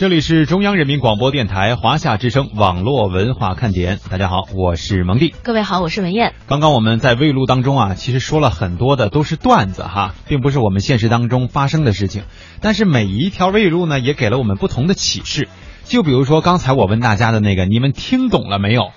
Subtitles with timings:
[0.00, 3.98] 这里是中央人民广播电台华夏之声网络文化看点。
[4.10, 5.34] 大家好，我是蒙蒂。
[5.42, 6.32] 各位好，我是文艳。
[6.46, 12.22] 刚刚我们在微录当中啊，其实说了很多的都是段子哈，并不是我们现实当中发生的事情。
[12.62, 15.50] 但是每一条微录呢，也给了我们不同的启示。
[15.84, 18.92] 就比如说刚才我问大家的那个，你们听懂了没有？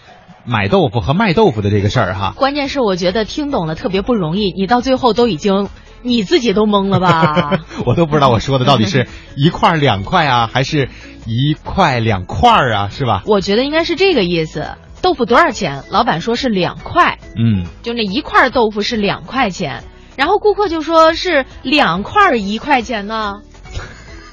[0.45, 2.33] 买豆腐和卖豆腐的这个事儿哈。
[2.37, 5.67] 关键是我觉得听懂了特别不容易，你到最后都已经。
[6.03, 7.59] 你自己都懵了吧？
[7.85, 10.89] 我都不知道我说的到底是 一块两块啊，还是
[11.25, 13.23] 一块两块啊，是吧？
[13.25, 14.75] 我觉得应该是这个意思。
[15.01, 15.83] 豆腐多少钱？
[15.89, 17.17] 老板说是两块。
[17.35, 19.83] 嗯，就那一块豆腐是两块钱，
[20.15, 23.41] 然后顾客就说是两块一块钱呢，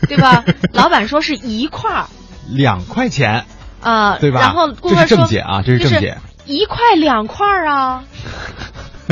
[0.09, 0.45] 对吧？
[0.73, 2.05] 老板说是一块
[2.49, 3.47] 两块钱
[3.81, 4.41] 啊，对吧？
[4.41, 8.05] 然后顾客说正解啊，这是正解，一块两块啊。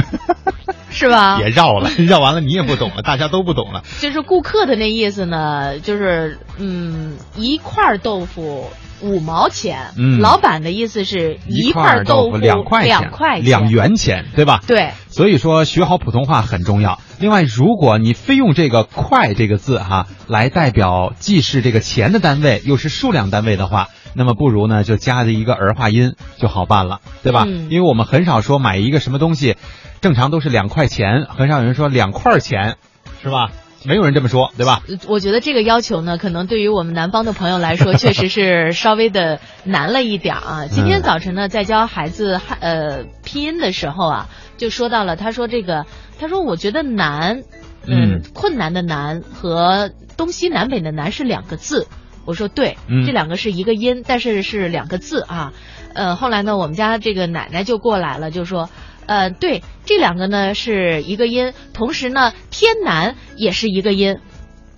[0.91, 1.39] 是吧？
[1.39, 3.83] 别绕了， 绕完了你也不懂了，大家都不懂了。
[4.01, 9.93] 就是顾客的那意思呢，就是嗯，一块豆腐五毛钱。
[9.97, 14.61] 嗯，老板的意思是一块豆腐两块钱，两块两元钱，对吧？
[14.67, 14.91] 对。
[15.09, 17.01] 所以说学好普通话很重要。
[17.21, 27.45] 另外，如果你非用这个“块”这个字哈来代表既是这个钱的单位，又是数量单位的话，那么不如呢就加的一个儿化音就好办了，对吧？
[27.47, 27.69] 嗯。
[27.71, 29.57] 因为我们很少说买一个什么东西。
[30.01, 32.77] 正常都是两块钱，很少有人说两块钱，
[33.21, 33.51] 是吧？
[33.85, 34.81] 没有人这么说，对吧？
[35.09, 40.67] 我觉得这个要求呢，可能对于我们南方的朋友来说， 确实是稍微的难了一点啊。
[40.71, 45.85] 今天早晨呢，在教孩子呃拼音的时候啊，就说到了，他说这个，
[46.21, 47.43] 他说我觉得难，
[47.85, 51.89] 嗯，困难的难和东西南北的南是两个字。
[52.29, 52.77] 我说对，
[53.07, 55.55] 这两个是一个音，但是是两个字啊。
[55.95, 58.69] 呃，后来呢，我们家这个奶奶就过来了，就说。
[59.07, 64.19] 呃，对，这两个呢是一个音，同时呢，天南也是一个音。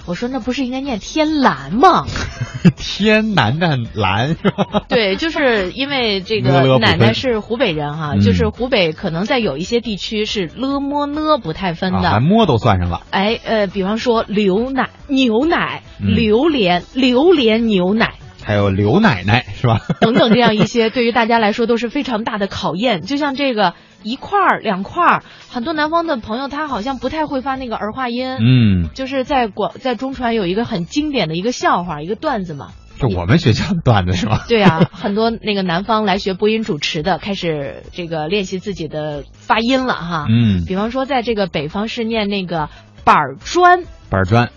[0.06, 2.06] 我说那不是应该念天蓝吗？
[2.76, 4.84] 天南的蓝是吧？
[4.88, 13.02] 对，就是因为这个奶奶是湖北人哈，就是湖北可能在有一些地区是了么呢不太分的，还摸都算上了。
[13.10, 18.14] 哎，呃，比方说牛奶、牛奶、榴莲、榴莲牛奶。
[18.42, 19.80] 还有刘奶奶是吧？
[20.00, 23.02] 等等，这样一些对于大家来说都是非常大的考验。
[23.02, 28.38] 就像这个一块儿、两块儿，很多南方的朋友他好像不太会发那个儿化音。
[28.40, 32.68] 嗯，就是在广在中传有一个很经典的一个笑话，一个段子嘛。
[32.98, 34.44] 是我们学校的段子是吧？
[34.46, 40.26] 对啊，很多那个南方来学播音主持的开始这个练习自己的发音了哈。
[40.28, 42.68] 嗯，比方说在这个北方是念那个
[43.04, 44.50] 板砖，板砖，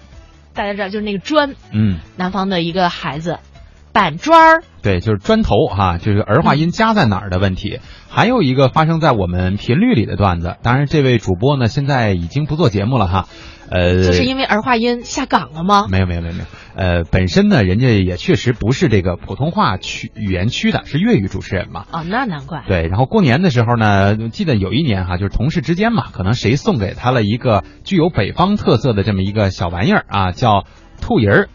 [0.54, 1.56] 大家知道就是那个砖。
[1.72, 3.40] 嗯，南方的一个孩子。
[3.94, 7.80] 板砖儿，对，就是砖头哈，就是儿化音加在哪儿的问题。
[8.10, 13.28] 还有一个发生在我们频率里的段子，当然这位主播呢现在已经不做节目了哈，
[13.70, 15.88] 呃，就是因为儿化音下岗了吗？
[15.90, 16.46] 没有没有没有没有，
[16.76, 21.86] 呃，本身呢人家也确实不是这个普通话区语言区的，是粤语主持人嘛。
[21.92, 22.64] 哦，那难怪。
[22.68, 30.66] 对，然后过年的时候呢，记得有一年哈，就是同事之间嘛，可能谁送给他了一个具有北方特色的这么一个小玩意儿啊，叫
[31.02, 31.50] 兔人儿，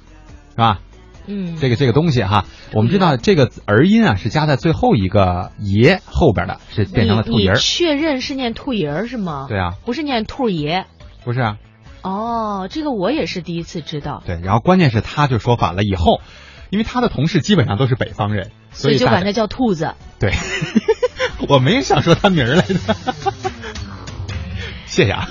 [0.50, 0.81] 是吧？
[1.28, 7.52] 嗯，这个这个东西哈，我们知道这个儿音啊是加在最后一个爷后边的，是变成了兔爷。
[7.52, 9.46] 你确认是念兔爷是吗？
[9.48, 10.86] 对啊，不是念兔爷。
[11.24, 11.58] 不是啊。
[12.02, 14.22] 哦，这个我也是第一次知道。
[14.24, 16.20] 对，然后关键是他就说反了，以后，
[16.70, 19.94] 因为他的同事基本上都是北方人，所以就管他叫兔子。
[20.18, 20.32] 对，
[21.48, 22.74] 我没有想说他名儿来的。
[24.86, 25.28] 谢谢啊。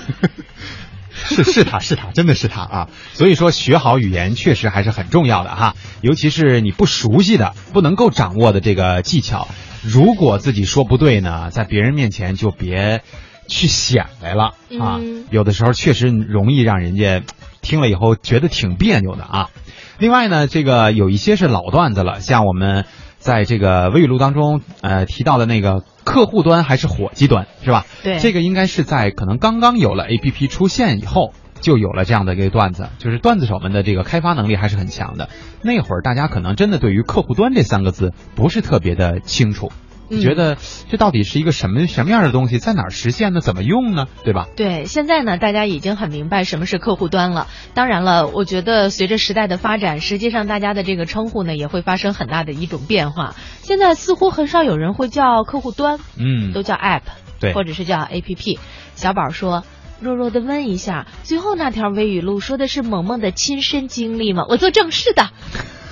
[1.44, 2.88] 是是他是他真的是他啊！
[3.12, 9.48] 所以说学好语言确实还是很重要的哈，尤其是你不熟悉的、不能够掌握的这个技巧，
[9.82, 13.02] 如果自己说不对呢，在别人面前就别
[13.46, 15.00] 去显摆了啊！
[15.30, 17.22] 有的时候确实容易让人家
[17.60, 19.50] 听了以后觉得挺别扭的啊。
[19.98, 22.84] 另外呢，这个有一些是老段子了，像我们。
[23.20, 27.84] 在这个微语录当中，呃，提到的那个客户端还是伙计端，是吧？
[28.02, 35.28] 对，这个应该是在可能刚刚有了 APP 出现以后，就有了这样的一个段子，就是段子手们的这个开发能力还是很强的。
[35.60, 39.70] 那会儿大家可能真的对于客户端这三个字不是特别的清楚。
[40.08, 40.56] 你觉得
[40.90, 43.40] 这到底是一个什么什么样的东西，在哪儿实现呢？
[43.40, 44.06] 怎么用呢？
[44.24, 44.46] 对吧？
[44.56, 47.46] 对，现在呢，大家已经很明白什么是客户端了。
[47.74, 53.34] 当然了，我觉得随着时代的发展，实际上大家的这个称呼呢，也会发生很大的一种变化。
[53.60, 57.02] 现在似乎很少有人会叫客户端，嗯，都叫 App，
[57.38, 58.58] 对，或者是叫 APP。
[58.94, 59.64] 小宝说
[60.00, 65.28] ：“弱弱的问一下，最后那条微语录说的是萌萌的亲身经历吗？”我做正事的。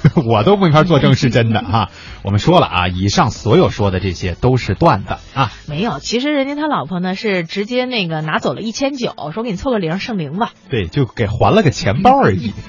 [0.27, 1.91] 我都没法作证是真的哈。
[2.23, 5.53] 我们说了啊，以上所有说的这些都是段子啊。
[5.67, 10.53] 没有，其实人家他老婆呢是直接那个拿走了一千九，说给你凑个零剩零吧。
[10.71, 12.53] 对，就给还了个钱包而已。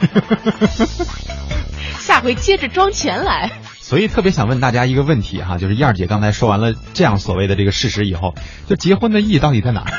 [1.99, 3.51] 下回接着装钱来。
[3.79, 8.33] 所以特别想问大家一个问题哈，就是燕儿姐刚才说完了这样所谓的这个事实以后，
[8.67, 9.91] 就结婚的意义到底在哪儿？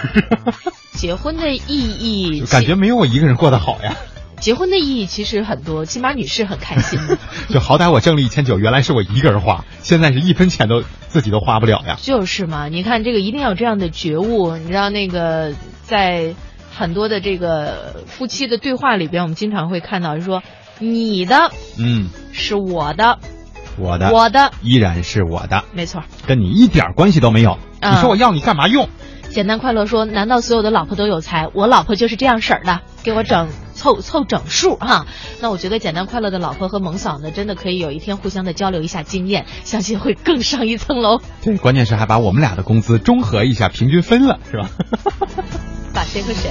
[0.93, 3.97] 结婚的意义，感觉没有我一个人过得好呀。
[4.41, 6.99] 结婚的意义其实很多，起码女士很开心。
[7.51, 11.97] 就好歹我挣了一千九，原来是我一个人花，现在是一分钱都自己都花不了呀。
[12.01, 14.57] 就是嘛，你看这个一定要有这样的觉悟。
[14.57, 15.53] 你知道那个
[15.83, 16.35] 在
[16.75, 20.43] 很多的这个夫妻的对话里边，我们经常会看到说，
[20.79, 23.19] 你的嗯是我的。
[23.81, 27.59] 我的，我的依然是我的，没错，跟你一点关系都没有。
[27.81, 28.89] 你说我要你干嘛用？
[29.31, 31.49] 简单快乐说，难道所有的老婆都有才？
[31.55, 35.07] 我老婆就是这样式儿的，给我整凑 凑整数哈。
[35.41, 41.21] 那我觉得简单快乐的老婆和萌嫂呢，真的可以有一天互相的交流一下经验，相信会更上一层楼。
[41.43, 44.71] 对，关键是还把我们俩的工资中和一下，平均分了，是吧？
[45.95, 46.51] 把谁和谁？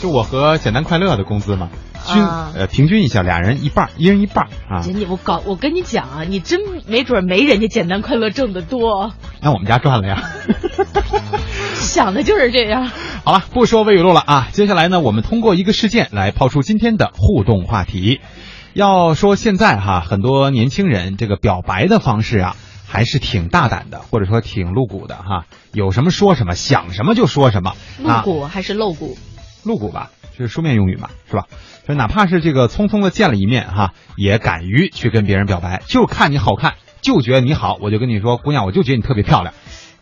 [0.00, 1.70] 就我和简单快乐的工资嘛。
[2.06, 4.80] 均呃平均一下，俩人一半，一人一半啊！
[4.80, 9.12] 姐，你我搞，我跟你讲啊，你真没准没人家简单快乐挣得多。
[9.42, 10.22] 那我们家赚了呀！
[11.88, 12.90] 想的就是这样。
[13.24, 14.48] 好了，不说魏语录了啊！
[14.52, 18.20] 接下来呢，我们通过一个事件来抛出今天的互动话题。
[18.74, 22.56] 要说现在哈，很多年轻人这个表白的方式啊，
[22.86, 25.46] 还是挺大胆的，或者说挺露骨的哈。
[25.72, 27.74] 有什么说什么，想什么就说什么。
[27.98, 29.16] 露骨还是露骨？
[29.64, 31.46] 露骨吧，就是书面用语嘛，是吧？
[31.88, 39.54] 就哪怕是这个匆匆的见了一面哈，也敢于去跟别人表白，就看你好看，就觉得你好，我就跟你说，姑娘，我就觉得你特别漂亮。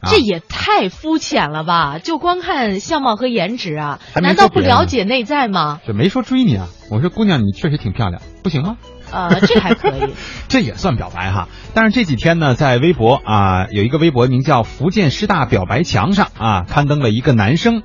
[0.02, 1.98] 这也太肤浅了吧？
[1.98, 4.00] 就光看相貌和颜值啊？
[4.20, 5.80] 难道不了解内在吗？
[5.86, 8.76] 这没说追你啊，我说姑娘，你确实挺漂亮，不行吗？
[9.10, 10.10] 呃，这还可以，
[10.48, 11.48] 这也算表白哈。
[11.74, 17.82] 但是这几天呢，在微博啊，有一个微博名叫“福建师大表白墙”上啊，刊登了一个男生。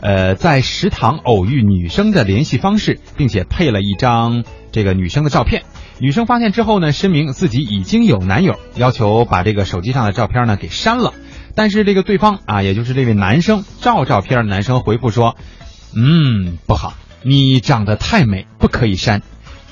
[0.00, 5.62] 呃，在食堂偶遇女生的联系方式，并且配了一张这个女生的照片。
[5.98, 11.14] 女生发现之后呢，声明自己已经有男友，要求把这个手机上的照片呢给删了。
[11.54, 15.36] 但是这个对方啊，也就是这位男生照照片的男生回复说
[15.96, 19.22] ：“嗯，不好，你长得太美，不可以删。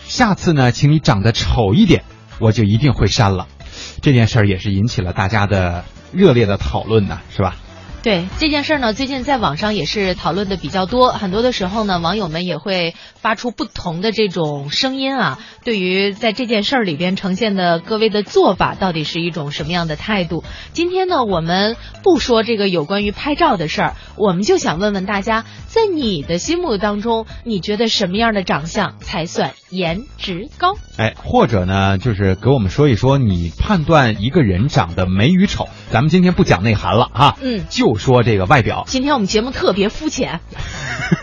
[0.04, 2.04] 下次呢，请你长得丑一点，
[2.38, 3.48] 我就一定会删了。”
[4.02, 7.56] 这件事儿也是引起了大家的热烈的讨论呢，是吧？
[8.02, 11.12] 对这件事呢，最近在网上也是讨论的比较多。
[11.12, 15.38] 很多的时候呢，网友们也会发出不同的这种声音啊。
[15.62, 20.42] 对于在这件事儿里边呈现的各位的做法，到底是一种什么样的态度？
[20.72, 30.74] 今天呢，我们不说这个有关于拍照的事儿，我们就想问问大家，在你的心目当中，你觉得什么样的长相才算颜值高？
[30.96, 35.68] 哎，或者呢，就是给我们说一说你判断一个人长得美与丑。
[35.92, 37.91] 咱们今天不讲内涵了哈，嗯，就。
[37.92, 40.40] 不说这个外表，今天我们节目特别肤浅，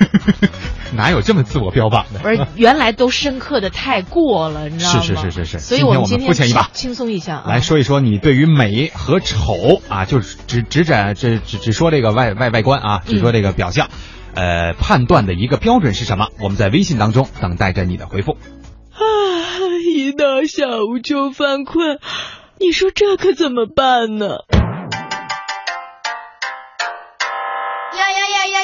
[0.93, 2.19] 哪有这么自我标榜的？
[2.19, 5.01] 不是，原来都深刻的太过了，你知道吗？
[5.01, 5.57] 是是是是是。
[5.57, 13.89] 所以我们今天肤浅一把，轻松一下，来说一说你对于美和丑啊，就是只只展只只只说这个外外外观啊，只说这个表象，
[14.35, 16.27] 呃，判断的一个标准是什么？
[16.39, 18.33] 我们在微信当中等待着你的回复。
[18.91, 19.01] 啊，
[19.91, 21.97] 一到下午就犯困，
[22.59, 24.35] 你说这可怎么办呢？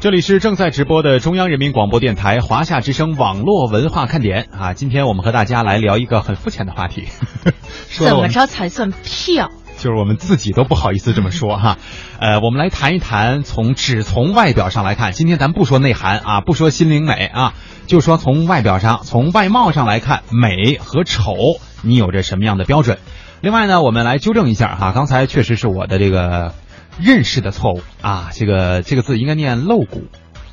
[0.00, 4.72] 这里是正在直播的中央人民广播电台华夏之声网络文化看点啊！
[4.72, 7.06] 今天我们和大家来聊一个很肤浅的话题，
[7.98, 9.50] 怎么着才算漂？
[9.76, 11.76] 就是我们自己都不好意思这么说哈。
[12.18, 17.52] 呃，我们来谈一谈，从只从外表上来看，今天咱不说内涵啊，不说心灵美啊，
[17.86, 21.34] 就说从外表上，从外貌上来看，美和丑，
[21.82, 22.96] 你有着什么样的标准？
[23.42, 26.54] 另外呢，我们来纠正一下哈，刚才确实是我的这个
[27.02, 30.04] 认识的错误啊，这个这个字应该念露骨，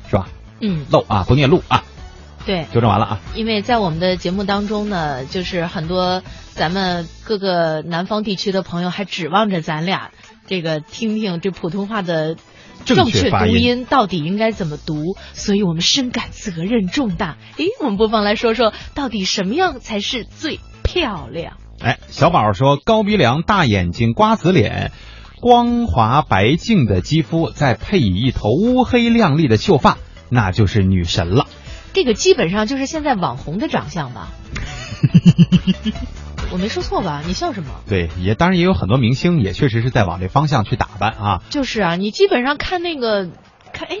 [0.08, 0.28] 是吧？
[0.60, 1.84] 嗯，露啊，不念露啊，
[2.46, 3.20] 对，纠正完了啊。
[3.34, 10.10] 因为在我们的节目当中呢，就是很多咱们各个南方地区的朋友还指望着咱俩
[10.46, 12.34] 这个听听这普通话的
[12.84, 17.36] 正正确读音音到底应该怎么读，所以我们深感责任重大。
[17.56, 21.56] 诶，我们不妨来说说，到底什么样才是最漂亮？
[21.80, 24.90] 哎，小宝说高鼻梁、大眼睛、瓜子脸。
[25.40, 29.98] 光滑白净的肌肤，再配以一头乌黑亮丽的秀发，
[30.30, 31.46] 那就是女神了。
[31.94, 34.28] 这个基本上就是现在网红的长相吧？
[36.52, 37.22] 我没说错吧？
[37.26, 37.70] 你笑什么？
[37.88, 41.42] 对，也当然也有很多明星也确实是在往这方向去打扮啊。
[41.50, 43.28] 就是啊，你基本上看那个，
[43.72, 43.98] 看哎，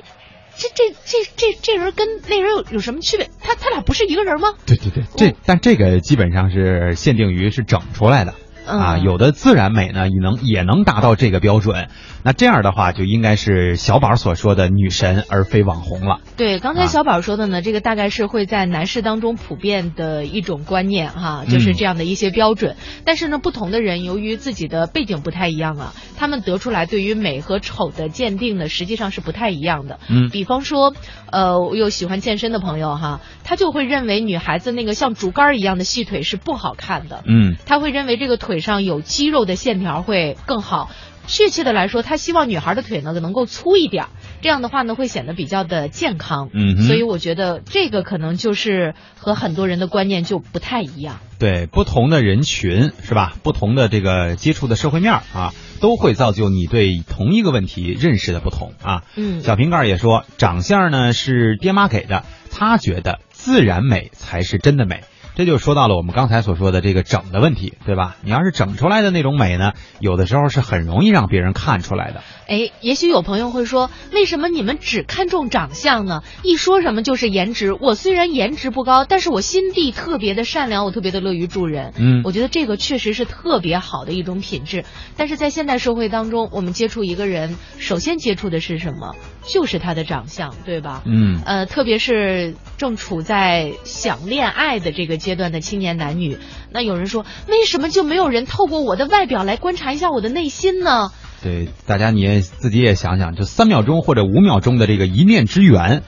[0.56, 3.30] 这这这这这人跟那人有有什么区别？
[3.40, 4.48] 他他俩不是一个人吗？
[4.66, 8.34] 对对对，这但这个基本上是限定于是整出来的。
[8.68, 11.88] 啊，嗯有的自然美呢，也能也能达到这个标准。
[12.24, 16.20] 那这样的话，就应该是小宝所说的女神，而非网红了。
[16.36, 22.76] 对，刚才啊小宝说的呢，这个大概是会在男士当中普遍的一种观念哈，就是这样的一些标准。
[23.04, 30.00] 但是呢，不同的人由于自己的背景不太一样啊，他们得出来对于美和丑的鉴定呢，实际上是不太一样的。
[30.08, 30.94] 嗯比方说，
[31.30, 37.22] 呃，我有喜欢健身的朋友哈，他就会认为女孩子那个像竹竿一样的细腿是不好看的。
[37.26, 40.90] 嗯他会认为这个腿上有肌肉的线条会更好。
[41.28, 44.08] 确切的来说，他希望女孩的腿呢能够粗一点儿，
[44.40, 46.48] 这样的话呢会显得比较的健康。
[46.52, 51.20] 嗯哼所以我觉得这个可能就是和很多人的观念就不太一样。
[51.38, 53.36] 对，不同的人群是吧？
[53.44, 59.04] 不同的这个接触的社会面啊，都会造就你对同一个问题认识的不同啊。
[59.14, 65.04] 嗯小瓶盖也说，长相呢是爹妈给的，他觉得自然美才是真的美。
[65.38, 68.16] 这就说到了我们刚才所说的这个整的问题，对吧？
[68.24, 72.24] 你要是整出来的那种美呢，有的时候是很容易让别人看出来的。
[72.48, 76.24] 哎，也许有朋友会说，为什么你们只看重长相呢？
[76.42, 77.72] 一说什么就是颜值。
[77.72, 81.92] 我虽然颜值不高，但是我心地特别的善良，我特别的乐于助人。
[81.96, 84.84] 嗯我觉得这个确实是特别好的一种品质。
[85.16, 89.14] 但是在现代社会当中，我们接触一个人，首先接触的是什么？
[89.48, 91.02] 就是他的长相，对吧？
[91.06, 96.36] 嗯呃，特别是正处在想恋爱的这个阶段的青年男女，
[96.70, 101.10] 那有人说，为什么就没有人透过我的外表来观察一下我的内心呢？
[101.42, 106.02] 对，大家你也自己也想想，就三秒钟或者五秒钟的这个一面之缘，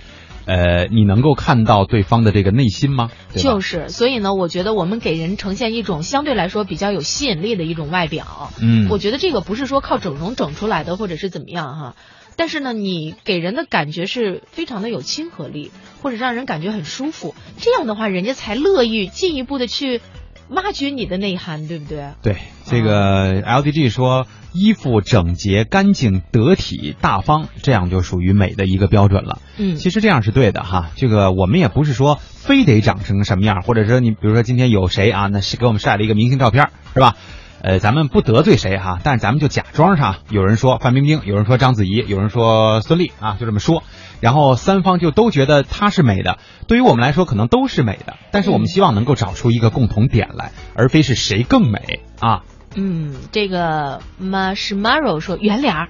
[0.45, 3.11] 呃，你能够看到对方的这个内心吗？
[3.33, 8.51] 对就是，所以呢，我觉得我们给人呈现一种相对来说比较有吸引力的一种外表。
[8.61, 11.95] 嗯我觉得这个不是说靠整容整出来的，或者是怎么样哈。
[12.41, 15.71] 但是呢，你给人的感觉是非常的有亲和力，
[16.01, 17.35] 或者让人感觉很舒服。
[17.59, 20.01] 这样的话，人家才乐意进一步的去
[20.49, 22.03] 挖掘你的内涵，对不对？
[22.23, 29.39] 对，这个 LDG 说衣服整洁、干净、得体、大方，这样就属于美的一个标准了。
[29.59, 30.93] 嗯其实这样是对的哈。
[30.97, 37.19] 这个我们也不是说非得长成什么样，或者说你比如说今天有谁啊，那是给我们晒了一个明星照片，是吧？
[37.63, 43.83] 呃，咱们不得罪谁哈，但是咱们就假装上，有人说范冰冰，有人说章子怡，有人说孙俪啊，就这么说，
[44.21, 52.43] 然后三方就都觉得她是美的，对于我们来说可能都是美的，但是我们希望能够找出一个共同点来，而非是谁更美啊。
[52.77, 55.89] 嗯，这个 Marshmallow 说圆脸儿，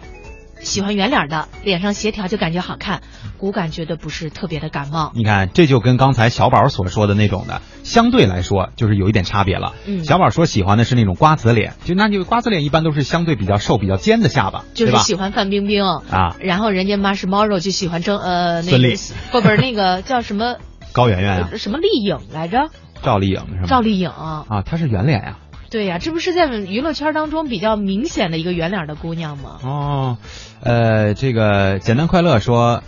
[0.61, 3.03] 喜欢圆脸的，脸上协调就感觉好看，
[3.39, 5.13] 骨感觉得不是特别的感冒。
[5.15, 9.75] 你看，这就跟刚才小宝所说的那种的，相对来说就是有一点差别了。
[9.87, 14.65] 嗯小宝说喜欢的是那种瓜子脸，就那就瓜子脸一般都是相对比较瘦、比较尖的下巴？
[14.75, 20.57] 就是喜欢范冰冰啊然后人家 Marshmallow 就喜欢郑呃那个孙俪不不是那个叫什么
[20.93, 22.69] 高圆圆什么丽颖来着？
[23.03, 23.67] 赵丽颖是吗？
[23.67, 25.39] 赵丽颖啊，啊，她是圆脸呀、
[25.71, 29.59] 对呀、这不是在娱乐圈当中比较明显的一个圆脸的姑娘吗？
[29.63, 30.19] 哦，
[30.63, 32.83] 呃，这个简单快乐说，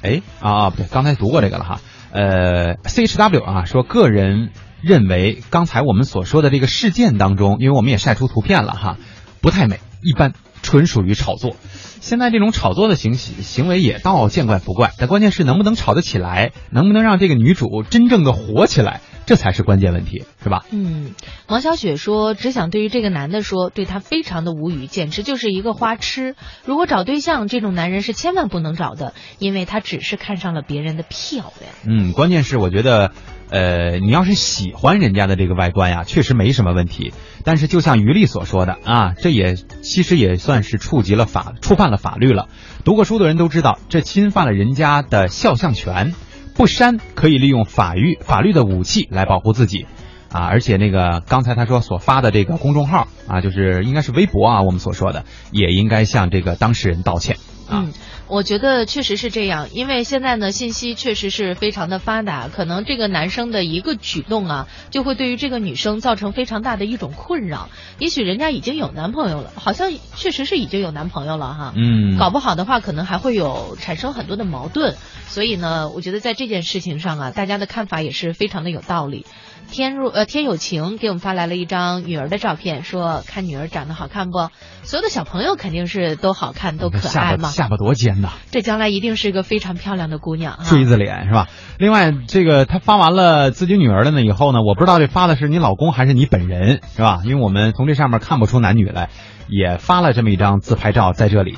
[0.00, 1.80] 哎啊啊不对，刚才读过这个了哈。
[2.12, 8.96] 呃，C H W 啊说，个人认为刚才我们所说的这个事件当中，因为我们也晒出图片了哈，
[9.40, 10.32] 不太美，一般，
[10.62, 11.56] 纯属于炒作。
[12.00, 20.64] 现在这种炒作的行行为也倒见怪不怪，但关键是能不能炒得起来，能不能让这个女主真正的火起来，这才是关键问题，是吧？
[20.70, 21.12] 嗯，
[21.46, 26.34] 王小雪说，只想对于这个男的说，对他非常的无语，简直就是一个花痴。
[26.64, 31.72] 如果找对象，这种男人是千万不能找的，因为他只是看上了别人的漂亮。
[31.86, 33.12] 嗯，关键是我觉得，
[33.50, 37.12] 呃，你要是喜欢人家的这个外观呀，确实没什么问题。
[37.44, 42.48] 但是就像于丽所说的啊，这也其实也算是触及了法，触犯了法律了。
[42.84, 46.14] 读过书的人都知道，这侵犯了人家的肖像权。
[46.54, 49.86] 不删可以利用法律法律的武器来保护自己。
[50.32, 57.36] 啊，而且那个刚才他说所发的这个公众号啊，就是应该是微博啊，我们所说的也应该向这个当事人道歉
[57.68, 57.88] 啊。
[58.30, 67.68] 我觉得确实是这样，因为现在呢，信息确实是非常的发达，可能这个男生的一个举动啊，就会对于这个女生造成非常大的一种困扰。
[67.98, 71.72] 也许人家已经有男朋友了，好像确实是已经有男朋友了哈。
[71.74, 74.96] 嗯，搞不好的话，可能还会有产生很多的矛盾。
[75.26, 79.26] 所以呢，我觉得在这件事情上啊，大家的看法也是非常的有道理。
[79.70, 84.50] 天若呃天有情给我们发来了一张女儿的照片，说看女儿长得好看不？
[84.82, 87.44] 所有的小朋友肯定是都好看，都可爱嘛。
[87.44, 90.64] 巴下巴多尖呐，这将来一定是个非常漂亮的姑娘啊！
[90.64, 91.48] 锥子脸是吧？
[91.78, 97.20] 另外，这个他发完了自己女儿的呢以后呢，我不知道这发的是你老公还是你本人是吧？
[97.24, 99.08] 因为我们从这上面看不出男女来，
[99.48, 101.56] 也发了这么一张自拍照在这里，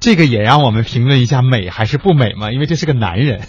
[0.00, 2.52] 这个也让我们评论一下美还是不美嘛？
[2.52, 3.42] 因为这是个男人，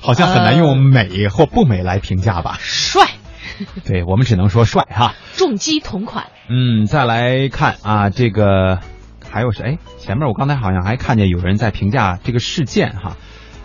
[0.00, 2.56] 好像很难用美或不美来评价吧？
[2.60, 3.08] 帅，
[3.86, 5.14] 对我们只能说帅哈。
[5.34, 6.26] 重击同款。
[6.48, 8.80] 嗯，再来看啊，这个
[9.28, 9.78] 还有谁？
[9.98, 13.16] 前面我刚才好像还看见有人在评价这个事件哈，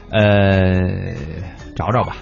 [0.10, 1.16] 呃，
[1.76, 2.18] 找找吧。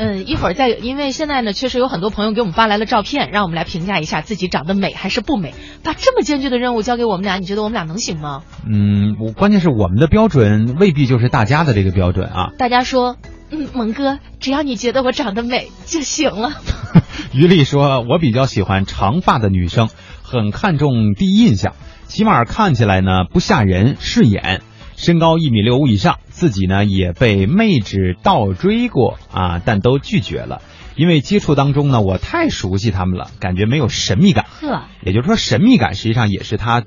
[0.00, 5.54] 嗯，一会儿再，因为现在呢，确实有很多朋友给我们发来了照片，让我们来评价一下自己长得美还是不美。
[5.82, 8.42] 把这么艰巨的任务交给我们俩，你觉得我们俩能行吗？
[8.64, 12.50] 嗯，我关键是我们的标准未必就是大家的这个标准啊。
[12.58, 13.16] 大家说，
[13.50, 16.52] 嗯，蒙哥，只要你觉得我长得美就行了。
[17.32, 19.88] 于丽说：“我比较喜欢长发的女生，
[20.22, 21.74] 很看重第一印象，
[22.06, 24.62] 起码看起来呢不吓人，顺眼。
[24.96, 30.60] 身高一米六五以上，自己呢也被妹纸倒追过啊，但都拒绝了，
[30.96, 34.46] 因为接触当中呢，我太熟悉他们了，感觉没有神秘感。
[34.60, 36.82] 呵，也就是说，神秘感实际上也是他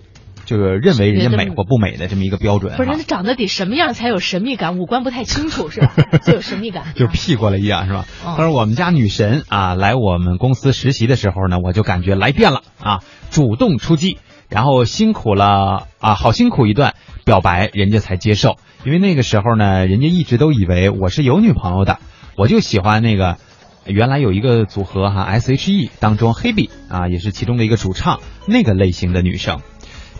[0.45, 4.77] 就是认为人家美或不美的这么一个标准不是，哈那长得得什么样才有神秘感？
[4.77, 5.93] 五官不太清楚是吧？
[6.25, 6.93] 就有神秘感。
[6.95, 8.05] 就屁过了一样是吧？
[8.25, 14.17] 嗯他说我们家女神啊来我们公司实习的时候呢，我就感觉来电了啊，主动出击，
[14.49, 16.95] 然后辛苦了啊，好辛苦一段
[17.25, 18.57] 表白，人家才接受。
[18.83, 21.99] 因为那个时候呢，人家一直都以为我是有女朋友的，
[22.35, 23.37] 我就喜欢那个。
[23.83, 29.61] 原来有一个组合哈，S.H.E 当中，Hebe 啊也是其中的一个主唱，那个类型的女生，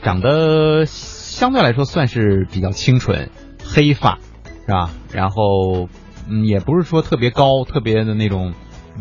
[0.04, 3.30] 长得相对来说算是比较清纯，
[3.64, 4.20] 黑发
[4.66, 4.90] 是吧？
[5.12, 5.90] 然后
[6.30, 8.54] 嗯，也不是说特别高，特别的那种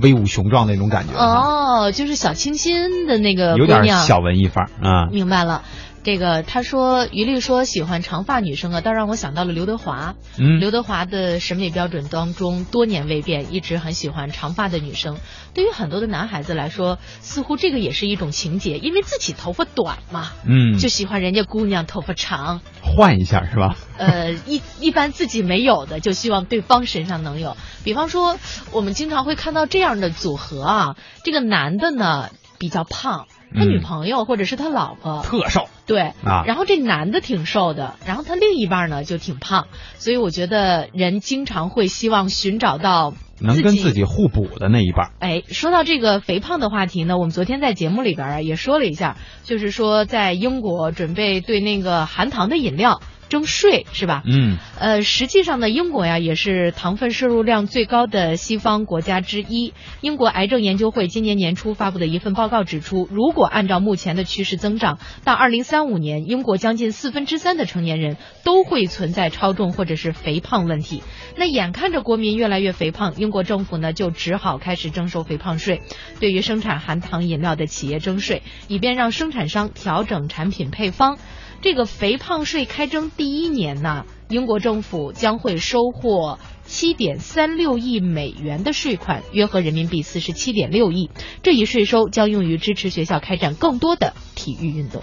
[0.03, 3.87] 威武雄壮那种感觉，哦，就是小清新的那个有点。
[3.89, 5.09] 小文艺范儿啊。
[5.11, 5.63] 明白了。
[6.03, 10.15] 这个他说，于丽说喜欢长发女生啊，倒让我想到了刘德华。
[10.39, 15.19] 嗯，刘德华的审美标准当中多年未变，一直很喜欢长发的女生。
[15.53, 22.63] 对于很多的男孩子来说，似乎这个也是一种情节，因为自己头发短嘛，嗯，就喜欢人家姑娘头发长。
[22.83, 23.77] 换一下是吧？
[23.99, 27.59] 呃，一一般自己没有的，就希望对方身上能有。
[27.85, 28.39] 比方说，
[28.73, 33.69] 我们经常会看到这样的组合啊，这个男的呢比较胖，他嗯。
[33.69, 35.69] 女朋友或者是他老婆特瘦。
[35.87, 36.45] 对啊。
[36.47, 45.11] 然后这男的挺瘦的，然后他另一半呢就挺胖，所以我觉得人经常会希望寻找到能跟自己互补的那一半。
[45.19, 54.23] 哎，说到这个肥胖的话题呢，我们昨天在节目里边啊也说了一下，就是说在英国准备对那个含糖的饮料征税，是吧？
[54.27, 59.73] 嗯，呃，实际上呢，英国呀也是糖分摄入量最高的西方国家之一。
[60.03, 71.03] 英国癌症研究会今年年初发布的一份报告指出，如果按照目前的趋势增长，到二零三五年，英国将近四分之三的成年人都会存在超重或者是肥胖问题。
[71.37, 75.83] 那眼看着国民越来越肥胖，英国政府呢就只好开始征收肥胖税，
[76.19, 81.17] 对于生产含糖饮料的企业征税，以便让生产商调整产品配方。
[81.63, 91.11] 这个肥胖税开征第一年呢，英国政府将会收获七点三六亿美元的税款，约合人民币四十七点六亿。
[91.43, 95.03] 这一税收将用于支持学校开展更多的体育运动。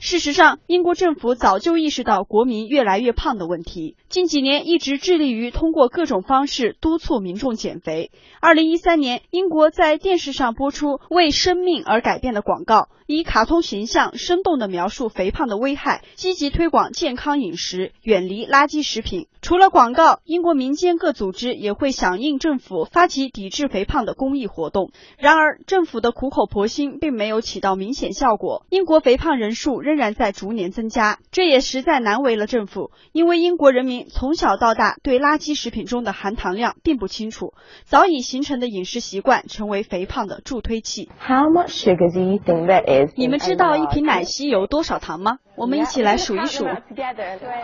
[0.00, 8.12] 事实上，英国政府早就意识到国民越来越胖的问题，近几年一直致力于通过各种方式督促民众减肥。
[8.40, 19.28] 二零一三年，英国在电视上播出为生命而改变的广告，以卡通形象生动地描述肥胖的危害，积极推广健康饮食，远离垃圾食品。
[19.40, 24.90] 除了广告，英国民间各组织也会响应政府发起抵制肥胖的公益活动。
[25.16, 37.54] 然而，政府的苦口婆心并没有起到明显效果，英国肥胖人数仍然在逐年增加，这也实在难为了政府，因为英国人民从小到大对垃圾食品中的含糖量并不清楚，
[37.86, 41.08] 早已形成的饮食习惯成为肥胖的助推器。
[41.18, 42.97] How much sugar do you think there is?
[43.14, 45.38] 你们知道一瓶奶昔有多少糖吗？
[45.56, 46.66] 我们一起来数一数。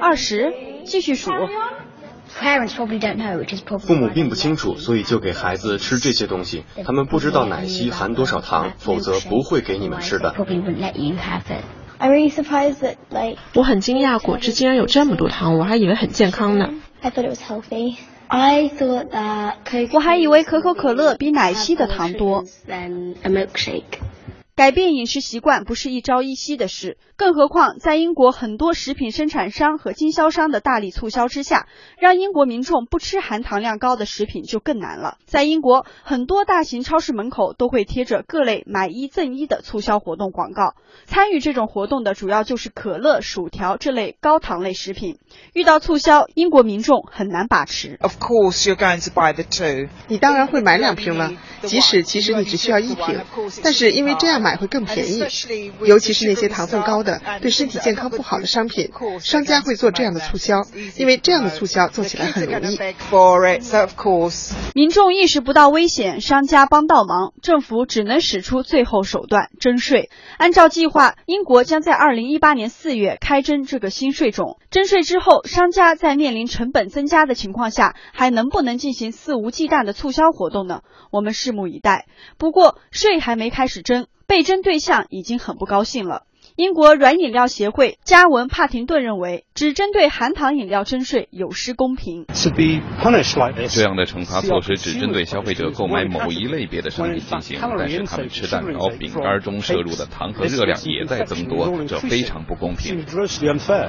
[0.00, 0.52] 二十
[0.84, 1.30] 继续数。
[3.78, 6.64] 父母并不清楚所以就给孩子吃这些东西。
[6.84, 10.34] 他们不知道奶昔含多少糖否则不会给你们吃的。
[13.54, 16.70] 我很惊讶果汁竟然有这么多糖我还以为很健康呢。
[19.92, 22.44] 我还以为可口可乐比奶昔的糖多。
[24.56, 31.66] 改变饮食习惯不是一朝一夕的事，更何况在英国很多食品生产商和经销商的大力促销之下，
[31.98, 35.18] 让英国民众不吃含糖量高的食品就更难了。
[35.26, 40.74] 在英国，很多大型超市门口都会贴着各类买一赠一的促销活动广告。
[41.04, 45.18] 参与这种活动的主要就是可乐、薯条这类高糖类食品。
[45.52, 47.98] 遇到促销，英国民众很难把持。
[48.00, 49.88] Of course, you're going to buy the two.
[50.06, 53.20] 你当然会买两瓶了，即使其实你只需要一瓶，
[53.64, 55.24] 但是因为这样买会更便宜，
[55.86, 60.60] 尤其是那些糖分高的、对身体健康不好的商品，商家会做这样的促销，
[60.96, 62.78] 因为这样的促销做起来很容易。
[64.74, 70.10] 民众意识不到危险，商家帮倒忙，政府只能使出最后手段征税。
[70.36, 74.58] 按照计划，英国将在二零一八年四月开征这个新税种。
[74.70, 80.82] 征税之后，商家在面临成本增加的情况下，还能不能进行肆无忌惮的促销活动呢？
[81.10, 82.06] 我们拭目以待。
[82.36, 86.26] 不过，税还没开始征，被征对象已经很不高兴了。
[86.56, 92.26] 英国软饮料协会加文·帕廷顿认为，只针对含糖饮料征税有失公平。
[92.28, 103.04] 这样的惩罚措施只针对消费者购买某一类别的商品进行，但是他们吃蛋糕、饼干中摄入的糖和热量也在增多，这非常不公平。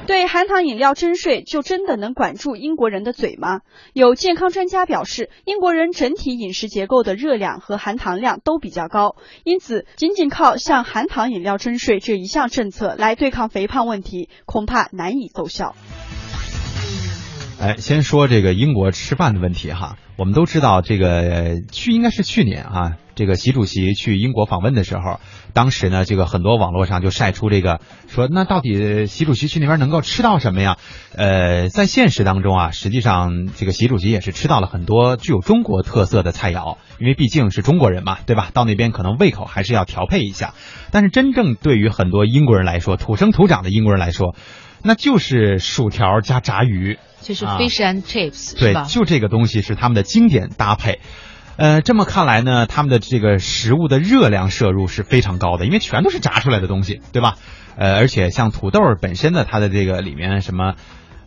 [0.08, 3.60] 对含糖饮料征税，就真的能管住英国人的嘴吗？
[3.92, 15.76] 有健康专家表示，英国人整体饮食结构的热量和含糖量都比较高，因此仅仅靠向含糖饮料征税这一项政策来对抗肥胖问题，恐怕难以奏效。
[17.60, 25.20] 哎，先说这个英国吃饭的问题哈，我们都知道这个去应该是去年啊，这个习主席去英国访问的时候，
[25.52, 30.78] 当时呢，这个很多网络上就晒出这个说，那到底习主席去那边能够吃到什么呀？
[31.14, 38.48] 呃，在现实当中啊，实际上这个习主席也是吃到了很多具有中国特色的菜肴，因为毕竟是中国人嘛，对吧？
[38.54, 40.54] 到那边可能胃口还是要调配一下。
[40.90, 44.34] 但是真正对于很多英国人来说，土生土长的英国人来说，
[44.86, 46.98] 那就是薯条加炸鱼。
[47.22, 48.88] 就是 fish 啊 and chips，、对，？
[48.88, 51.00] 就这个东西是他们的经典搭配。
[51.56, 57.34] 呃，这么看来呢，他们的这个食物的热量摄入是非常高的，因为全都是炸出来的东西，对吧？
[57.76, 60.74] 呃，而且像土豆本身的它的这个里面什么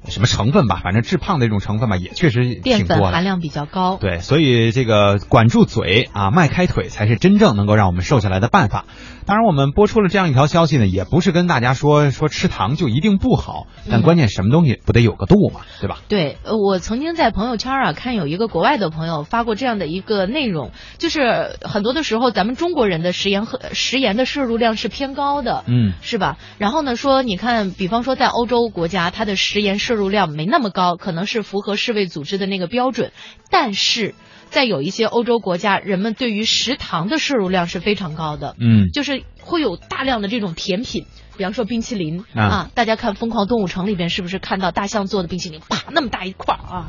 [0.08, 2.86] 什么成分吧，反正致胖的这种成分吧，也确实淀。
[2.86, 3.98] 粉含量比较高。
[4.02, 8.86] 对，所以这个管住嘴啊，迈开腿才是真正能够让我们瘦下来的办法。
[9.28, 16.00] 当然，我们播出了这样一条消息呢，也不是跟大家说说吃糖就一定不好，但嗯关键什么东西不得有个度嘛，对吧？
[16.08, 26.38] 对，呃我曾经在朋友圈啊看有一个国外的朋友发过这样的一个内容，就是很多的时候咱们中国人的食盐和食盐的摄入量是偏高的，嗯是吧？
[26.58, 33.12] 然后呢说，你看，比方说在欧洲国家，它的食盐摄入量没那么高，可能是符合世卫组织的那个标准，
[33.49, 34.15] 但是。
[34.52, 41.06] 在有一些欧洲国家，人们对于食糖的摄入量是非常高的，嗯就是会有大量的这种甜品，
[41.38, 46.88] 比方说冰淇淋啊啊，大家看《疯狂动物城》里边是不是看到大象做的冰淇淋，啪那么大一块儿啊？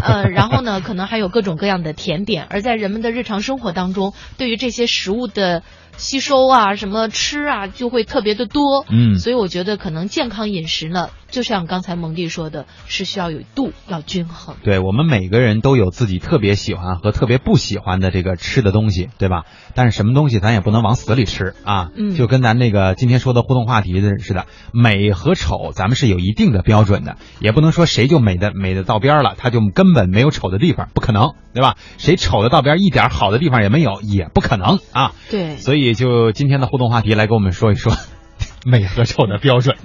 [0.00, 5.64] 呃，然后呢，可能还有各种各样的甜点，而在人们的日常生活当中，对于这些食物的
[5.96, 8.84] 吸收啊、什么吃啊，就会特别的多。
[8.88, 14.56] 嗯所以我觉得可能健康饮食呢，就像刚才蒙蒂说的，是需要有度，要均衡。
[14.62, 19.44] 对我们每个人都有自己特别喜欢和特别不喜欢的这个吃的东西，对吧？
[19.74, 31.76] 但是什么东西咱也不能往死里吃啊，嗯就跟咱那个今天说的互动话题的似的，美和丑咱们是有一定的标准的，也不能说谁就美的美的到边儿了，他就根本没有丑的地方，不可能，对吧？
[31.98, 35.12] 谁丑的到边儿一点好的地方也没有，也不可能啊。
[35.30, 37.96] 对，所以就今天的互动话题来跟我们说一说
[38.64, 39.76] 美和丑的标准，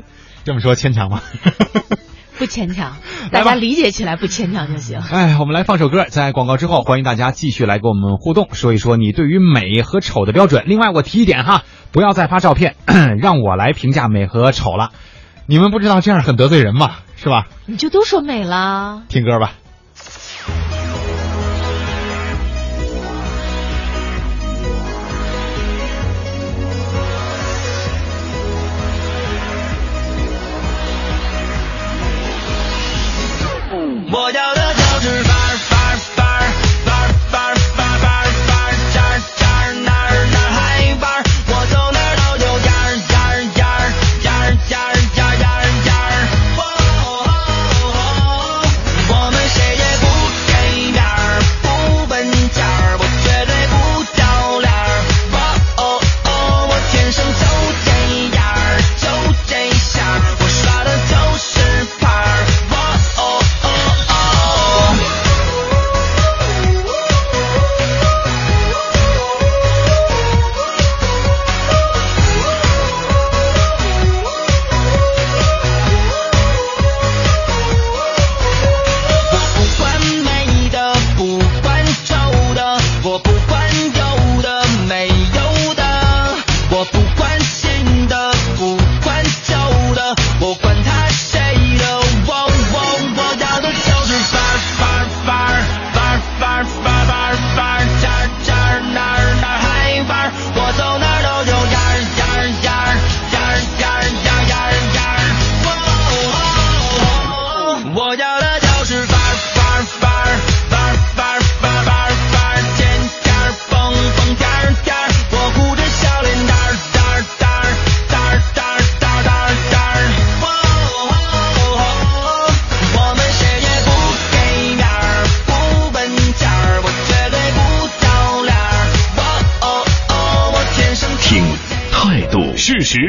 [0.43, 1.21] 这么说牵强吗？
[2.37, 2.97] 不牵强，
[3.31, 4.99] 大家理解起来不牵强就行。
[4.99, 10.65] 哎，我们来放首歌，在广告之后，欢迎大家继续来跟我们互动，说一说你对于美和丑的标准。
[10.67, 12.75] 另外，我提一点哈，不要再发照片，
[13.19, 14.89] 让我来评价美和丑了。
[15.47, 17.47] 你们不知道这样很得罪人嘛，是吧？
[17.67, 19.03] 你就都说美了。
[19.07, 19.53] 听歌吧。
[34.15, 34.54] voy a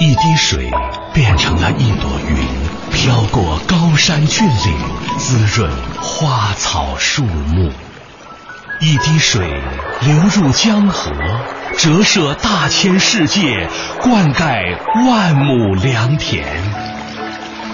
[0.00, 0.70] 一滴水
[1.12, 2.36] 变成了一朵云，
[2.90, 4.74] 飘过高山峻岭，
[5.18, 7.70] 滋润花草树木。
[8.80, 9.46] 一滴水
[10.00, 11.12] 流入江河，
[11.76, 13.68] 折射大千世界，
[14.00, 14.74] 灌溉
[15.06, 16.46] 万亩良田。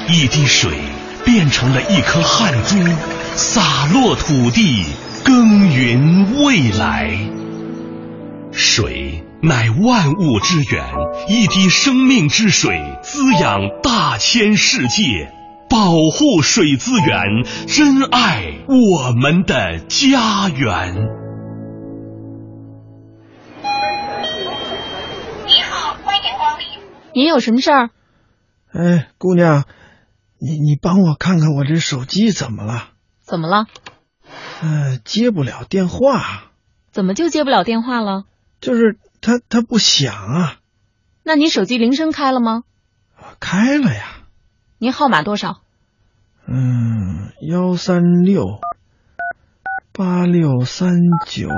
[0.08, 0.72] 一滴水
[1.24, 2.76] 变成了一颗汗珠，
[3.36, 4.84] 洒落土地，
[5.22, 7.08] 耕耘未来。
[8.50, 10.85] 水乃万物之源，
[11.29, 15.33] 一滴生命之水滋养大千世界。
[15.68, 20.94] 保护水资源，珍爱我们的家园。
[25.44, 26.66] 你好，欢迎光临。
[27.14, 27.90] 您有什么事儿？
[28.72, 29.64] 哎，姑娘，
[30.38, 32.90] 你你帮我看看我这手机怎么了？
[33.22, 33.66] 怎么了？
[34.62, 36.53] 呃，接不了电话。
[36.92, 38.22] 怎么就接不了电话了？
[38.61, 40.59] 就是它它不响啊。
[41.22, 42.62] 那你手机铃声开了吗？
[43.40, 44.22] 开了呀。
[44.79, 45.62] 您号码多少？
[46.46, 48.61] 嗯，幺三六
[49.92, 51.48] 八六三九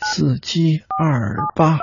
[0.00, 1.78] 四七二八。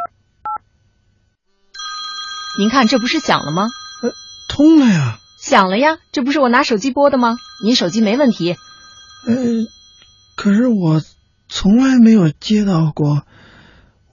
[2.60, 3.68] 您看，这不是响了吗？
[4.02, 4.12] 呃，
[4.50, 5.20] 通了呀。
[5.40, 7.38] 响了呀，这不是我拿手机拨的吗？
[7.64, 8.58] 您手机没问题。
[9.28, 9.36] 呃，
[10.36, 11.02] 可是我
[11.48, 13.26] 从来没有接到过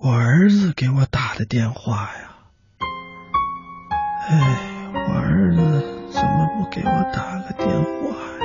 [0.04, 2.36] 我儿子给我打的电话呀。
[4.28, 5.82] 哎，我儿子。
[6.12, 8.44] 怎么不给我打个电话呀？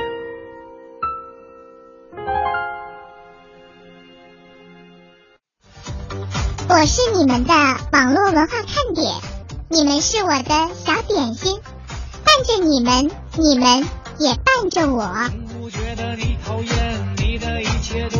[6.70, 7.52] 我是你们的
[7.92, 9.12] 网络文化看点，
[9.68, 11.60] 你们是我的小点心，
[12.24, 13.86] 伴着你们，你们
[14.18, 15.04] 也伴着我。
[15.60, 18.19] 不觉得你讨厌，你的一切都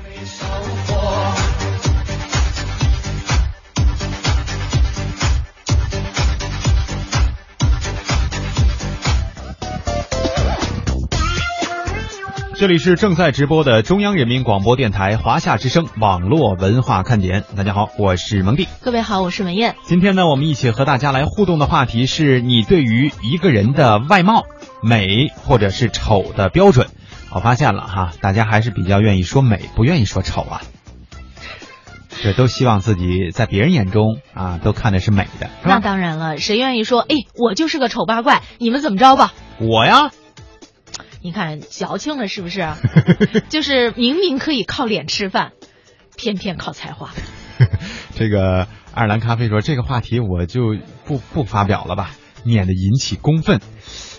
[12.61, 17.43] 这里是正在直播的中央人民广播电台华夏之声网络文化看点。
[17.57, 18.67] 大家好，我是蒙蒂。
[18.81, 19.75] 各位好，我是文艳。
[19.81, 24.43] 今天呢，我们一起和大家来互动的话题是你对于一个人的外貌
[24.83, 26.85] 美或者是丑的标准。
[27.31, 30.61] 我发现了哈，大家还是比较愿意说美，不愿意说丑啊。
[32.21, 35.49] 这都希望自己在别人眼中啊，都看的是美的。
[35.63, 39.33] 那当然了，谁愿意说哎，我就是个丑八怪，你们怎么着吧？
[39.57, 40.11] 我呀。
[41.23, 42.67] 你看矫情了是不是？
[43.49, 45.51] 就是明明可以靠脸吃饭，
[46.17, 47.11] 偏偏靠才华。
[48.15, 52.11] 这个爱尔兰咖啡说这个话题我就不不发表了吧，
[52.43, 53.59] 免得引起公愤。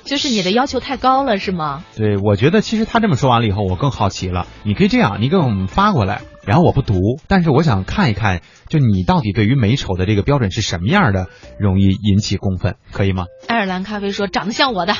[0.04, 1.84] 就是你的要求太高了是吗？
[1.96, 4.46] 对，我觉得其实他这么说完了以后，我更好奇了。
[4.64, 6.94] 你可以这样，你给我们发过来，然后我不读，
[7.28, 13.26] 但是我想看一看，就你到底对于美丑的这个标准是什么样的，容易引起公愤，可以吗？
[13.48, 14.94] 爱尔兰咖啡说长得像我的。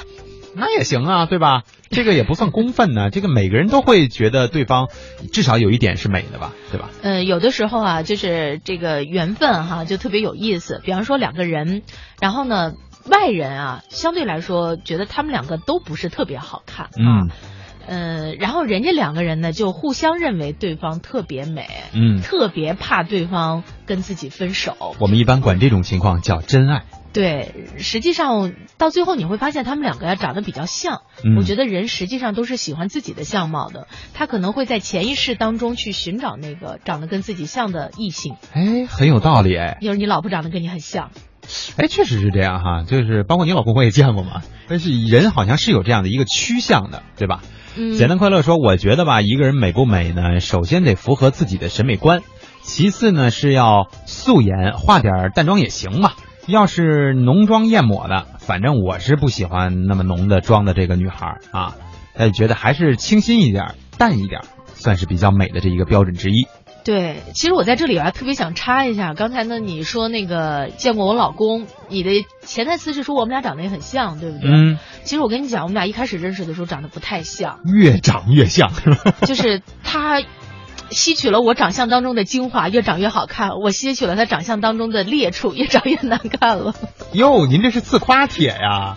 [0.54, 1.62] 那也行啊，对吧？
[1.90, 3.08] 这个也不算公愤呢。
[3.12, 4.88] 这个每个人都会觉得对方
[5.32, 6.90] 至少有一点是美的吧，对吧？
[7.02, 10.80] 呃，有的时候啊，就是这个缘分哈，就特别有意思。
[10.84, 11.82] 比方说两个人，
[12.20, 12.74] 然后呢，
[13.06, 17.28] 外人啊，相对来说觉得他们两个都不是特别好看啊。
[17.84, 24.76] 呃，然后人家两个人呢就互相认为对方特别美，嗯特别怕对方跟自己分手。
[25.00, 26.84] 我们一般管这种情况叫真爱。
[27.12, 31.02] 对，实际上到最后你会发现他们两个呀长得比较像。
[31.24, 38.36] 嗯我觉得人实际上都是喜欢自己的相貌的，他可能会在潜意识当中去寻找那个长得跟自己像的异性。
[38.52, 39.78] 哎，很有道理哎。
[39.80, 41.10] 就是你老婆长得跟你很像，
[41.76, 44.42] 哎，确实是这样哈，就是包括你老公我也见过嘛。
[44.68, 47.42] 但是人好像是有这样的一个趋向的，对吧？
[47.76, 52.22] 嗯简单快乐说，我觉得吧，一个人美不美呢，首先得符合自己的审美观，
[52.62, 56.12] 其次呢是要素颜，化点淡妆也行嘛。
[56.46, 61.74] 要是浓妆艳抹的，反正我是不喜欢那么浓的妆的这个女孩儿啊，
[62.14, 64.42] 但是觉得还是清新一点、淡一点，
[64.74, 66.46] 算是比较美的这一个标准之一。
[66.84, 74.50] 对，其实我在这里啊，特别想插一下，刚才呢你说那个见过我老公，你的潜台词是说我们俩长得也很像，对不对？
[74.50, 74.78] 嗯。
[75.04, 78.72] 其实我跟你讲，我们俩一开始认识的时候长得不太像，越长越像，
[79.26, 80.20] 就是他
[80.92, 86.74] 吸取了我长相当中的精华，越长越好看；我吸取了他长相当中的劣处，越长越难看了。
[87.12, 88.96] 哟，您这是自夸帖呀？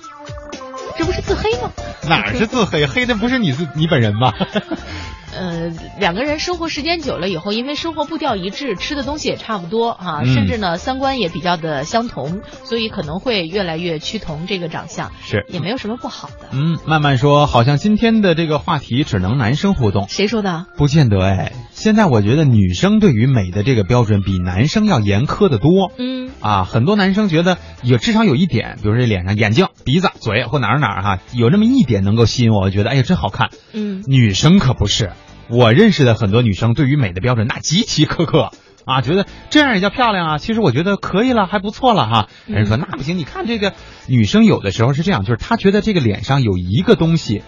[0.98, 1.72] 这不是自黑吗？
[2.08, 2.86] 哪儿是自黑？
[2.86, 4.32] 黑的不是你自你本人吗？
[5.38, 16.48] 呃，两个人生活时间久了以后，因为生活步调一致，吃的东西也差不多啊，嗯甚至呢三观也比较的相同，所以可能会越来越趋同这个长相，是也没有什么不好的。
[16.54, 20.68] 嗯，慢慢说，好像今天的这个话题只能男生互动，谁说的？
[20.78, 21.52] 不见得哎。
[21.86, 25.91] 现在我觉得女生对于美的这个标准比男生要严苛的多。
[26.00, 33.52] 嗯啊，很多男生觉得有至少有一点，比如说这脸上眼睛、鼻子、嘴或哪儿哪儿哈，有那么一点能够吸引我，我觉得哎呀真好看。
[33.71, 35.12] 嗯，女生可不是，
[35.48, 38.50] 我认识的很多女生对于美的标准那极其苛刻
[38.86, 40.38] 啊，觉得这样也叫漂亮啊。
[40.39, 42.30] 其实我觉得可以了，还不错了哈。
[42.48, 43.74] 嗯人说那不行，你看这个
[44.08, 47.43] 女生有的时候是这样，就是她觉得这个脸上有一个东西，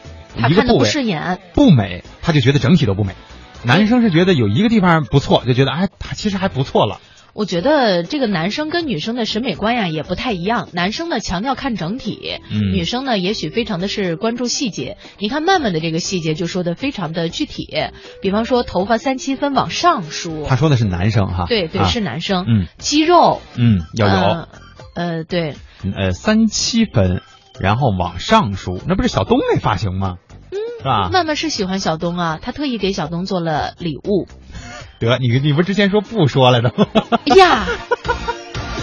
[0.48, 1.40] 一个部位顺眼。
[1.56, 3.14] 不美，她就觉得整体都不美。
[3.68, 7.00] 男生是觉得有一个地方不错，就觉得哎，他其实还不错了。
[7.34, 12.74] 我觉得这个男生跟女生的审美观呀也不太一样，男生呢强调看整体，嗯。
[12.74, 14.98] 女生呢也许非常的是关注细节。
[15.20, 17.68] 你看曼曼的这个细节就说的非常的具体，
[18.24, 21.86] 比方说头发三七分往上梳，他说的是男生哈，对对、啊。
[21.86, 22.66] 是男生，嗯。
[22.80, 24.14] 肌肉，嗯要有。
[24.14, 24.48] 呃，
[24.96, 25.54] 呃对，
[25.96, 27.22] 呃三七分，
[27.60, 30.16] 然后往上梳，那不是小东那发型吗？
[31.12, 34.28] 曼曼是喜欢小东啊，他特意给小东做了礼物。
[35.00, 36.88] 得你你不之前说不说来的吗？
[37.28, 37.66] 哎呀，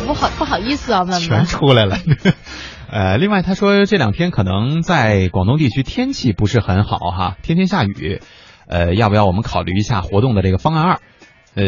[0.06, 1.44] 不好不好意思啊，曼曼全。
[1.46, 1.96] 出来了。
[2.90, 8.20] 呃，另外他说这两天可能在广东地区天气不是很好哈，天天下雨。
[8.66, 11.00] 呃，要不要我们考虑一下活动的这个方案二？
[11.54, 11.64] 呃，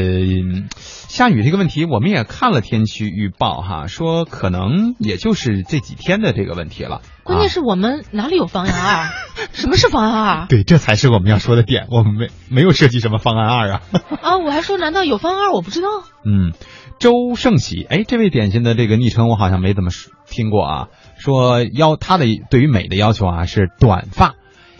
[0.74, 7.02] 下雨这个问题我们也看了天气预报哈，说可能也就是这几天的这个问题了。
[7.22, 9.08] 关键是我们哪里有方案二？
[9.52, 10.46] 什么是方案二？
[10.46, 11.86] 对，这才是我们要说的点。
[11.90, 13.82] 我们没没有设计什么方案二啊。
[14.22, 15.52] 啊，我还说难道有方案二？
[15.52, 15.88] 我不知道。
[16.24, 16.52] 嗯，
[16.98, 19.90] 周胜喜，哎，这位点心的这个昵称我好像没怎么
[20.28, 20.88] 听过啊。
[21.18, 24.34] 说要他的对于美的要求啊是短发，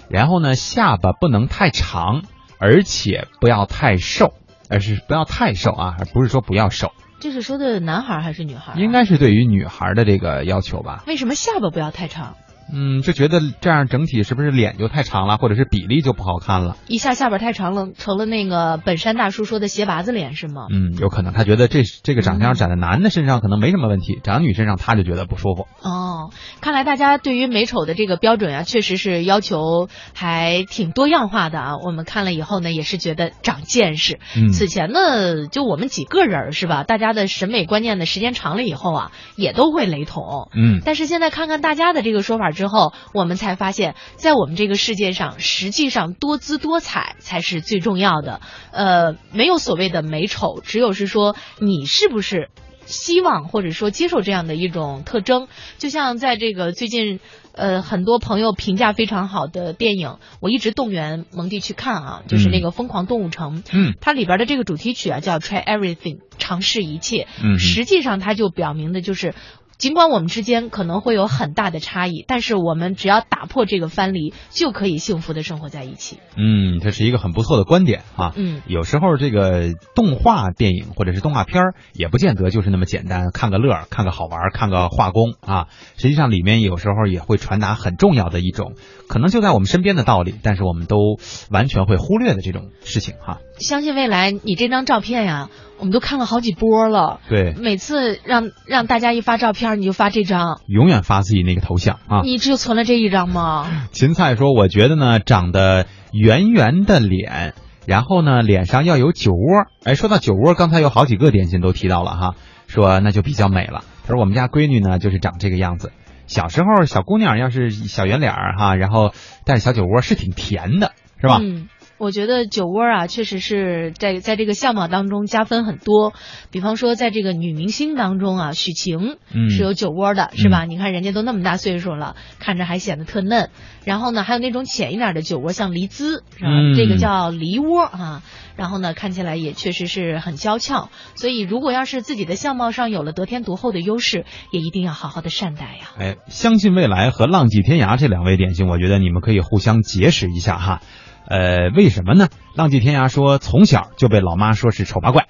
[0.08, 2.22] 然后呢下巴不能太长，
[2.58, 4.34] 而且不要太瘦，
[4.68, 8.74] 而是不要太瘦啊，而不是说不要瘦，这是说的男孩还是女孩？
[8.76, 11.04] 应该是对于女孩的这个要求吧。
[11.06, 12.36] 为什么下巴不要太长？
[12.72, 16.76] 嗯，就觉得这样整体是不是脸就太长了，或者是比例就不好看了？
[16.88, 20.66] 一下下巴太长了，成了那个本山大叔说的斜拔子脸是吗？
[20.72, 25.66] 嗯，有可能他觉得这这个长相长在男的身上可能没什么问题，长女身上他就觉得不舒服。
[25.82, 31.76] 哦，看来大家对于美丑的这个标准啊，确实是要求还挺多样化的啊。
[31.76, 34.18] 我们看了以后呢，也是觉得长见识。
[34.36, 36.82] 嗯此前呢，就我们几个人是吧？
[36.84, 40.50] 大家的审美观念呢时间长了以后啊，也都会雷同。
[40.54, 48.40] 嗯但是现在看看大家的这个说法之后，我们才发现，在我们这个世界上，实际上多姿多彩才是最重要的。
[48.72, 52.50] 呃，没有所谓的美丑，只有是说你是不是
[52.86, 55.46] 希望或者说接受这样的一种特征。
[55.78, 57.20] 就像在这个最近。
[57.58, 63.62] 呃，很多朋友评价非常好的电影，我一直动员蒙蒂去看啊，就是那个《疯狂动物城》。
[63.72, 67.26] 嗯，它里边的这个主题曲啊叫 Try Everything，尝试一切。
[67.42, 69.34] 嗯实际上它就表明的就是。
[69.78, 76.18] 尽管我们之间可能会有很大的差异，但是我们只要打破这个藩篱，就可以幸福的生活在一起。
[76.36, 78.32] 嗯，这是一个很不错的观点啊。
[78.36, 85.66] 嗯，有时候这个动画电影或者是动画片儿也不见得就是那么简单，看个乐儿，看个好玩儿，看个画工啊。
[85.96, 88.74] 实际上里面有时候也会传达很重要的一种，
[89.08, 91.18] 可能就在我们身边的道理，但是我们都
[91.50, 93.38] 完全会忽略的这种事情哈。
[93.58, 95.48] 相信未来，你这张照片呀，
[95.78, 97.20] 我们都看了好几波了。
[97.28, 102.20] 对，每次让让大家一发照片，你就发这张，永远发自己那个头像啊。
[102.22, 103.66] 你只有存了这一张吗？
[103.92, 107.54] 芹菜说：“我觉得呢，长得圆圆的脸，
[107.86, 109.38] 然后呢，脸上要有酒窝。
[109.84, 112.34] 哎，说到酒窝，刚才有好几个点心都提到了哈，
[112.66, 113.84] 说那就比较美了。
[114.04, 115.92] 他说我们家闺女呢，就是长这个样子。
[116.26, 119.12] 小时候小姑娘要是小圆脸儿哈，然后
[119.44, 121.38] 带着小酒窝，是挺甜的，是吧？
[121.40, 121.68] 嗯。”
[121.98, 126.12] 我觉得酒窝啊，确实是在在这个相貌当中加分很多。
[126.50, 129.16] 比方说，在这个女明星当中啊，许晴
[129.50, 130.64] 是有酒窝的，是吧？
[130.64, 133.50] 你看人家都那么大岁数了，看着还显得特嫩。
[133.84, 136.50] 然后呢，还有那种浅一点的酒窝，像黎姿，是吧？
[136.76, 138.22] 这个叫梨窝啊。
[138.56, 140.90] 然后呢，看起来也确实是很娇俏。
[141.14, 145.90] 所以，如果要是自己的相貌上有了得天独厚的优势，也一定要好好的善待呀。
[145.98, 150.80] 哎，相信未来和浪迹天涯这两位典型，我觉得你们可以互相结识一下哈。
[151.28, 152.28] 呃，为什么呢？
[152.54, 155.26] 浪迹天涯说从小就被老妈说是丑八怪，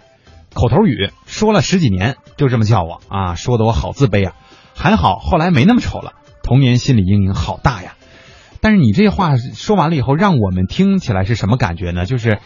[0.55, 4.35] 口头语说了十几年，就这么叫我啊，说的我好自卑啊。
[4.75, 7.95] 还好后来没那么丑了，童年心理阴影好大呀。
[8.61, 12.05] 但是你这话说完了以后，让我们听起来是什么感觉呢？
[12.05, 12.39] 就是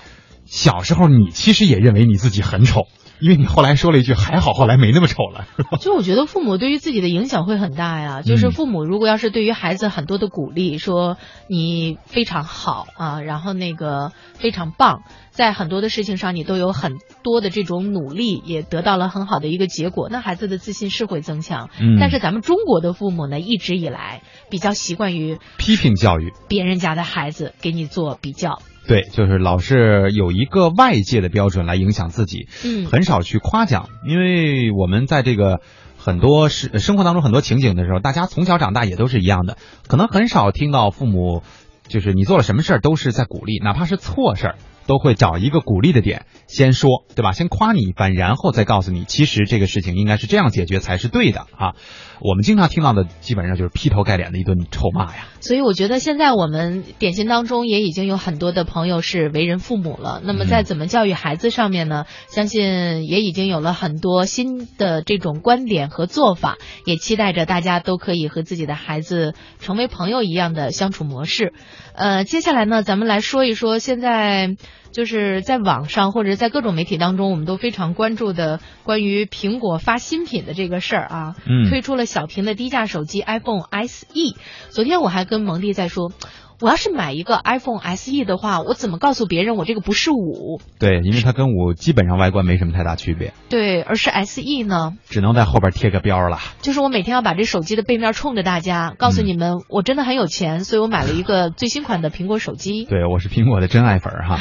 [0.45, 2.83] 小时候你其实也认为你自己很丑。
[3.21, 5.47] 因为你后来说了一句还好，后来没那么丑了。
[5.81, 8.23] 就我觉得父母对于自己的影响会很大呀。
[8.23, 11.17] 就是父母如果要是对于孩子很多的鼓励，说
[11.49, 21.69] 你非常好啊，然后那个非常棒，在很多的事情上你都有很多的这种努力，也得到了很好的一个结果，那孩子的自信是会增强。
[21.81, 21.99] 嗯。
[22.01, 28.61] 但是咱们中国的父母呢，一直以来比较习惯于批评教育别人家的孩子，给你做比较。
[28.87, 35.61] 对，就是老是有一个外界的标准来影响自己，嗯，很少去夸奖，因为我们在这个
[35.97, 39.57] 很多是生活当中很多情景的时候，大家从小长大也都是一样的，
[39.87, 41.43] 可能很少听到父母
[41.87, 44.55] 就是你做了什么事儿都是在鼓励，哪怕是错事儿。
[44.91, 47.31] 都会找一个鼓励的点，先说，对吧？
[47.31, 51.77] 先夸你一番，然后再告诉你，其实这个事情应该是这样解决才是对的啊。
[52.19, 55.29] 我们经常听到的基本上就是劈头盖脸的一顿臭骂呀。
[55.39, 60.21] 所以我觉得现在我们点心当中也已经有很多的朋友是为人父母了。
[60.25, 62.05] 那么在怎么教育孩子上面呢？
[62.27, 71.55] 相信也已经有了很多新的这种观点和做法，也期待着大家都可以和自己的孩子成为朋友一样的相处模式。
[71.95, 74.57] 呃，接下来呢，咱们来说一说现在。
[74.93, 84.37] 就是在网上或者在各种媒体当中，我们都非常关注的关于苹果发新品的这个事儿啊，嗯，推出了小屏的低价手机 iPhone SE。
[84.71, 86.13] 昨天我还跟蒙蒂在说，
[86.61, 90.61] 我要是买一个 iPhone SE 的话，我怎么告诉别人我这个不是五？
[90.79, 93.33] 对，因为它跟五基本上外观没什么太大区别。
[93.49, 96.39] 对，而是 SE 呢，只能在后边贴个标了。
[96.61, 102.85] 就是我每天要把这手机的背面冲着大家，告诉你们我真的很有钱，所以我买了一个最新款的苹果手机。
[102.85, 104.41] 对，我是苹果的真爱粉哈。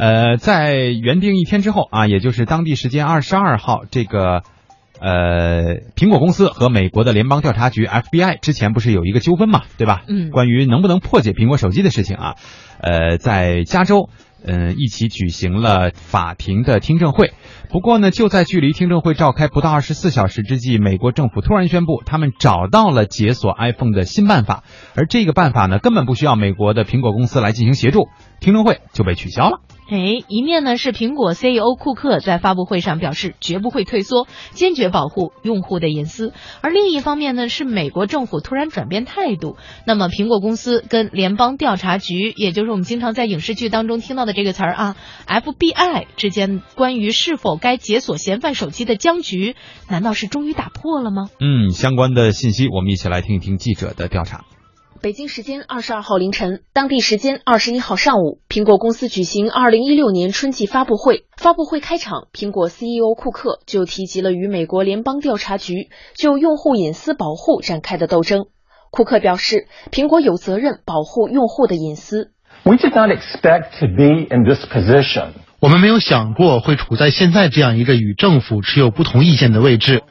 [0.00, 4.42] 呃，在原定一天之后啊，也就是当地时间二十二号，这个
[4.98, 10.02] 呃，苹果公司和美国的联邦调查局 FBI 之前不是有一个纠纷嘛，对吧？
[10.08, 10.30] 嗯。
[10.30, 12.36] 关于能不能破解苹果手机的事情啊，
[12.80, 14.08] 呃，在加州，
[14.42, 17.32] 嗯，一起举行了法庭的听证会。
[17.72, 24.64] 不过呢，就在距离听证会召开不到二十四小时之际，美国政府突然宣布，他们找到了解锁 iPhone 的新办法，
[24.96, 28.08] 而这个办法呢，根本不需要美国的苹果公司来进行协助，
[28.40, 29.60] 听证会就被取消了。
[29.88, 39.56] 哎，一面呢是苹果 CEO 库克在发布会上表示绝不会退缩，坚决保护用户的隐私，而另一方面呢是美国政府突然转变态度。
[39.86, 44.96] 那么苹果公司跟联邦调查局，也就是我们经常在影视剧当中听到的这个词儿啊
[45.26, 49.54] ，FBI 之间关于是否该解锁嫌犯手机的僵局，
[49.88, 51.28] 难道是终于打破了吗？
[51.38, 54.44] 嗯，相关的信息我们一起来听一听记者的调查。
[55.02, 61.24] 北京时间二十二号凌晨，当地时间二十一号上午，苹果公司举行二零一六年春季发布会。
[61.38, 68.48] 发布会开场，苹果 CEO 库克就提及了与美国联邦调查局就用户隐私保护展开的斗争。
[68.90, 72.32] 库克表示，苹果有责任保护用户的隐私。
[72.64, 75.32] We did not expect to be in this position.
[75.60, 80.02] 我们没有想过会处在现在这样一个与政府持有不同意见的位置，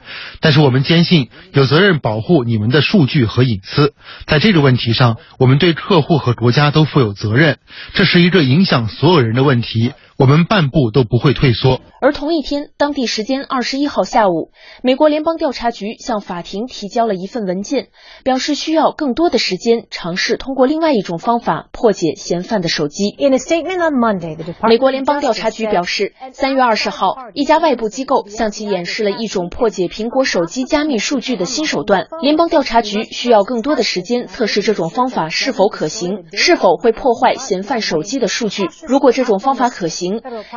[0.41, 3.95] 但是我们坚信有责任保护你们的数据和隐私。
[4.27, 7.57] 在这个问题上，我们对客户和国家都负有责任。
[7.93, 9.91] 这是一个影响所有人的问题。
[10.19, 11.79] 我们半步都不会退缩。
[12.01, 14.51] 而同一天，当地时间二十一号下午，
[14.83, 17.87] 美国联邦调查局向法庭提交了一份文件，
[18.25, 23.15] 表示需要更多的时间尝试通过另外一种方法破解嫌犯的手机。
[23.17, 32.07] In a statement on Monday, the 美国联邦调查局表示，三月二十号，一家外部机构向其演示了一种破解苹果手机加密数据的新手段。
[32.21, 38.67] 联邦调查局需要更多的时间测试这种方法是否可行，是否会破坏嫌犯手机的数据。
[38.85, 40.08] 如果这种方法可行，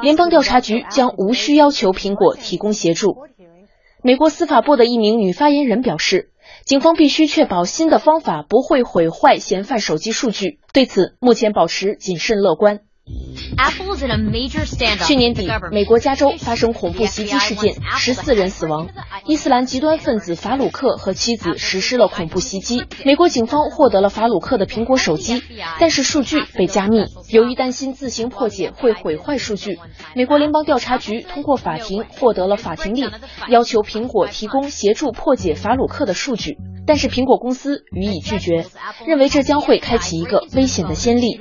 [0.02, 3.16] 联邦调查局将无需要求苹果提供协助。
[4.02, 6.30] 美国司法部的一名女发言人表示，
[6.64, 12.80] 警方必须确保新的方法不会毁坏嫌犯手机数据，对此目前保持谨慎乐观。
[15.04, 18.88] 去年底，美国加州发生恐怖袭击事件，十四人死亡。
[19.26, 22.84] 伊斯兰极端分子法鲁克和妻子实施了恐怖袭击。
[23.04, 25.42] 美国警方获得了法鲁克的苹果手机，
[25.80, 27.04] 但是数据被加密。
[27.28, 29.80] 由于担心自行破解会毁坏数据，
[30.14, 33.10] 美国联邦调查局通过法庭获得了法庭令，
[33.48, 36.56] 要求苹果提供协助破解法鲁克的数据。
[36.84, 38.66] 但是苹果公司予以拒绝，
[39.06, 41.38] 认为这将会开启一个危险的先例。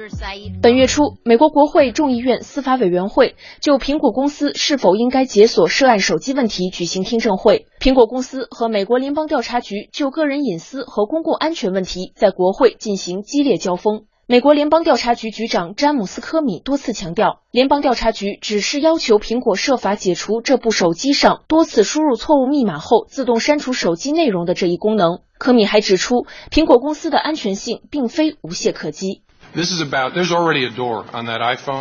[0.61, 7.67] 本月初，美国国会众议院司法委员会就苹果公司是否应该解锁涉案手机问题举行听证会。
[7.79, 14.05] 苹果公司和美国联邦调查局就个人隐私和公共安全问题在国会进行激烈交锋。
[14.27, 25.19] 美国联邦调查局局长詹姆斯·科米多次强调，联邦调查局只是要求苹果设法解除这部手机上多次输入错误密码后自动删除手机内容的这一功能。
[25.37, 29.23] 科米还指出，苹果公司的安全性并非无懈可击。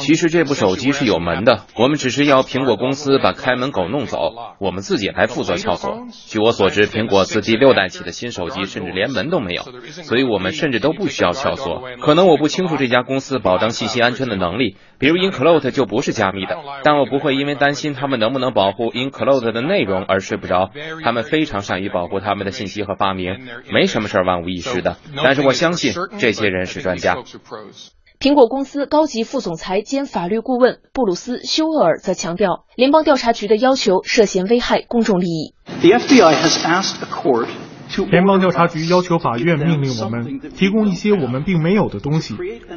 [0.01, 6.07] 其实这部手机是有门的，我们只是要苹果公司把开门狗弄走，我们自己来负责撬锁。
[6.27, 9.63] 据我所知，苹果自第六代起的新手机甚至连门都没有，
[10.03, 11.83] 所以我们甚至都不需要撬锁。
[12.01, 20.71] 可能我不清楚这家公司保障信息安全的能力，比如 Include 就不是加密的，但我不会因为担心他们能不能保护 Include 的内容而睡不着。
[21.05, 23.39] 他们非常善于保护他们的信息和发明，
[23.73, 24.97] 没什么事儿万无一失的。
[25.23, 27.17] 但是我相信这些人是专家。
[28.19, 35.55] 苹果公司高级副总裁兼法律顾问布鲁斯·休厄尔则强调，联邦调查局的要求涉嫌危害公众利益。
[38.11, 42.37] 联邦调查局要求法院命令我们提供一些我们并没有的东西，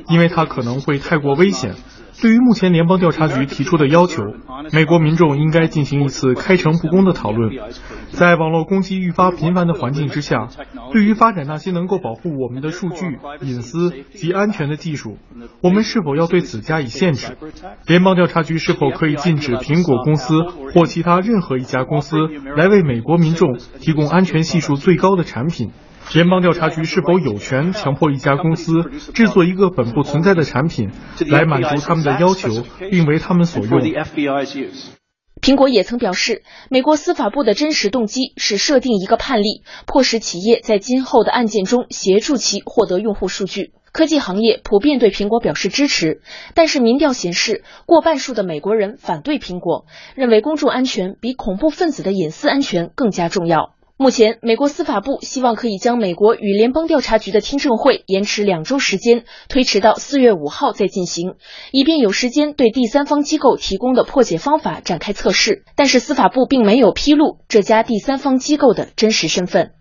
[0.10, 1.76] 因为它可能会太过危险。
[2.22, 4.24] 对于目前联邦调查局提出的要求，
[4.72, 7.52] 美国民众应该进行一次开诚布公的讨论。
[8.12, 10.48] 在网络攻击愈发频繁的环境之下，
[10.94, 15.18] 对于发展那些能够保护我们的数据隐私及安全的技术，
[15.62, 17.36] 我们是否要对此加以限制？
[17.88, 20.44] 联邦调查局是否可以禁止苹果公司
[20.74, 22.16] 或其他任何一家公司
[22.56, 25.72] 来为美国民众提供安全系数最高的产品？
[26.14, 28.74] 联邦调查局是否有权强迫一家公司
[29.14, 30.92] 制作一个本不存在的产品，
[31.28, 33.82] 来满足他们的要求，并为他们所用？
[35.42, 43.74] 苹果也曾表示，美国司法部的真实动机是设定一个判例，迫使企业在今后的案件中协助其获得用户数据。
[43.92, 46.22] 科技行业普遍对苹果表示支持，
[46.56, 49.86] 但是民调显示，过半数的美国人反对苹果，
[50.16, 53.76] 认为公众安全比恐怖分子的隐私安全更加重要。
[54.04, 61.36] 目前，美国司法部希望可以将美国与联邦调查局的听证会延迟两周时间，推迟到四月五号再进行，
[61.72, 65.64] 以便有时间对第三方机构提供的破解方法展开测试。
[65.78, 69.72] 但是，司法部并没有披露这家第三方机构的真实身份。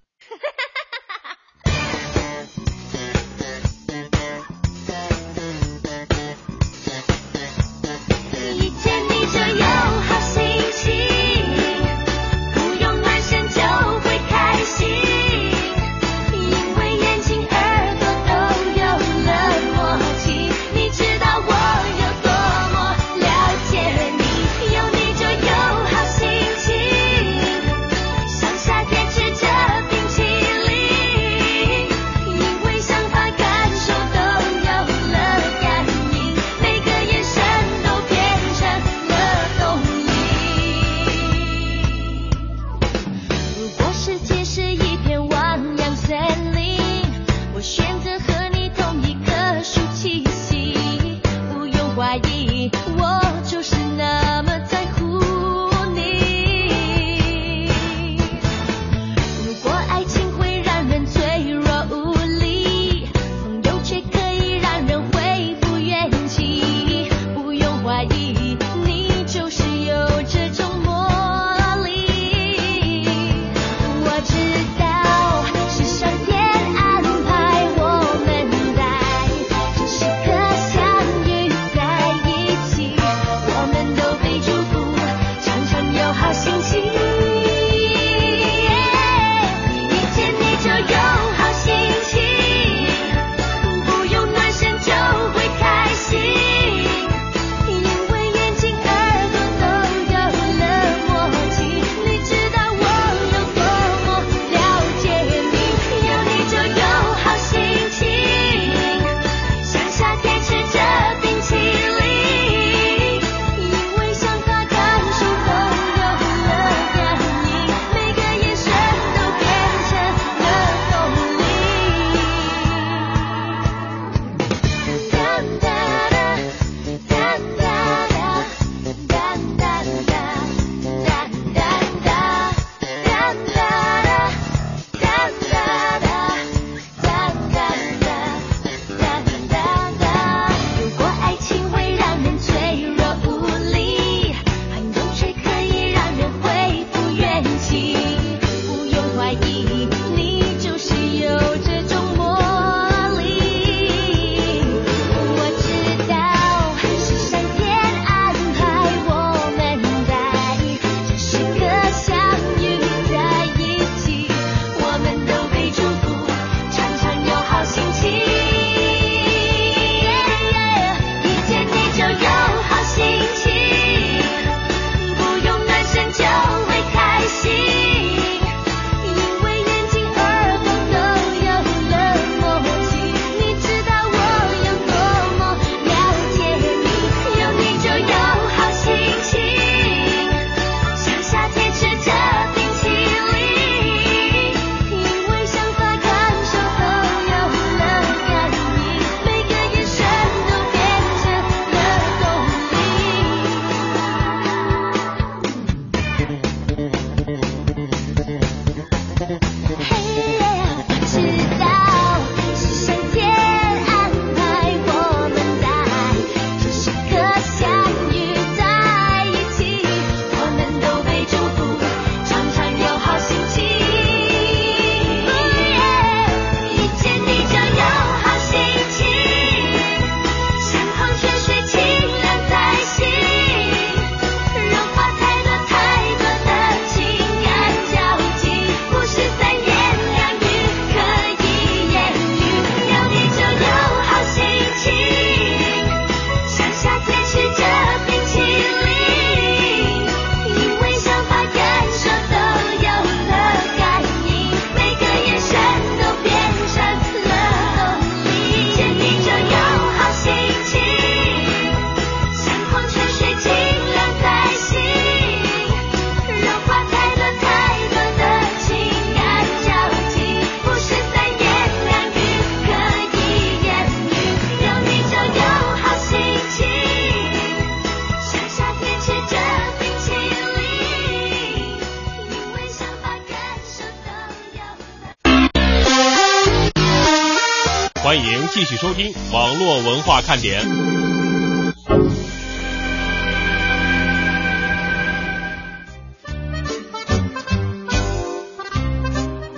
[288.83, 290.61] 收听网络文化看点。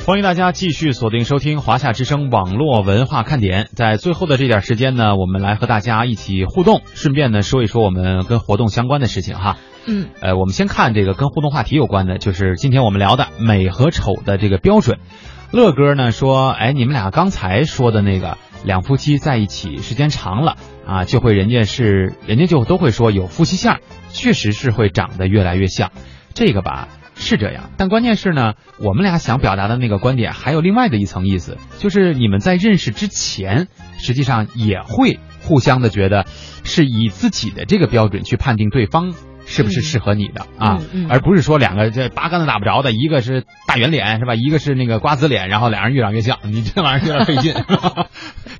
[0.04, 3.70] 欢迎大家继续锁定收听华夏之声网络文化看点。
[3.74, 9.56] 在最后的这点时间呢，我们来和大家一起互动，顺便呢说一说我们跟活动相关的事情哈。
[9.86, 14.98] 嗯，呃，我们先看这个跟互动话题有关的，就是今天我们聊的美和丑的这个标准。
[15.50, 20.56] 乐哥呢说，哎，你们俩刚才说的那个两夫妻在一起时间长了
[20.86, 25.92] 啊，就会人家是人家就都会说有夫妻相，确实是会长得越来越像。
[26.32, 36.26] 这个吧是这样，但关键是呢，我们俩想表达的那个观点还有另外的一层意思，就是你们在认识之前，实际上也会互相的觉得
[36.64, 39.14] 是以自己的这个标准去判定对方。
[39.46, 40.80] 是不是适合你的啊？
[41.08, 44.34] 而不是说两个这八竿子打不着的，一个是大圆脸是吧？
[44.34, 47.54] 一个是那个瓜子脸，然后俩人越长越像，你这玩意儿有点费劲。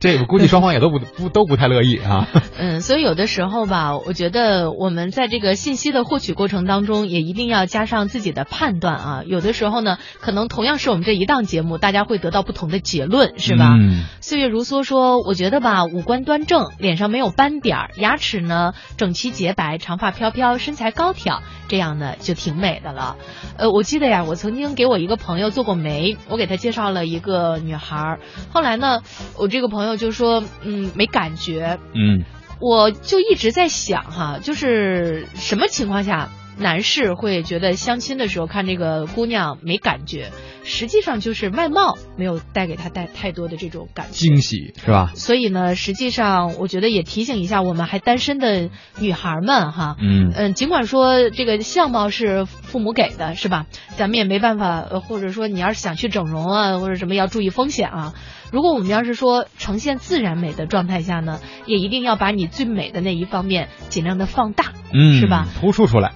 [0.01, 2.29] 这我估计双方也都不不 都不太乐意啊。
[2.59, 9.23] 嗯，所以有的时候吧，我觉得我们在这个信息的获取过程当中，也一定要加上自己的判断啊。
[9.25, 13.75] 有的时候呢，可能同样是我们这一档节目，大家会得到不同的结论，是吧？
[13.79, 23.17] 嗯岁月如梭说：“我觉得吧，五官端正，脸上没有斑点儿，牙齿呢整齐洁白，长发飘飘，身材高挑，这样呢就挺美的了。”
[23.57, 28.21] 呃，我记得呀，我曾经给我一个朋友做过媒，我给他介绍了一个女孩儿，
[28.53, 29.03] 后来呢，
[29.37, 32.25] 我这个朋友就说：“嗯，没感觉。”嗯
[32.61, 40.31] 我就一直在想哈，就是什么情况下男士会觉得相亲的时候看这个姑娘没感觉，
[40.63, 44.13] 实际上就是外貌没有带给他带太多的这种感觉。
[44.13, 45.11] 惊喜是吧？
[45.15, 53.67] 所以呢，实际上我觉得也提醒一下我们还单身的女孩们哈，嗯嗯，尽管说这个相貌是父母给的，是吧？
[53.97, 58.15] 咱们也没办法，呃，或者说你要是想去整容啊，或者什么要注意风险啊。
[58.53, 65.49] 如果我们要是说呈现自然美的状态下呢，也一定要把你最美的那一方面尽量的放大，嗯，是吧？
[65.61, 66.13] 突出出来。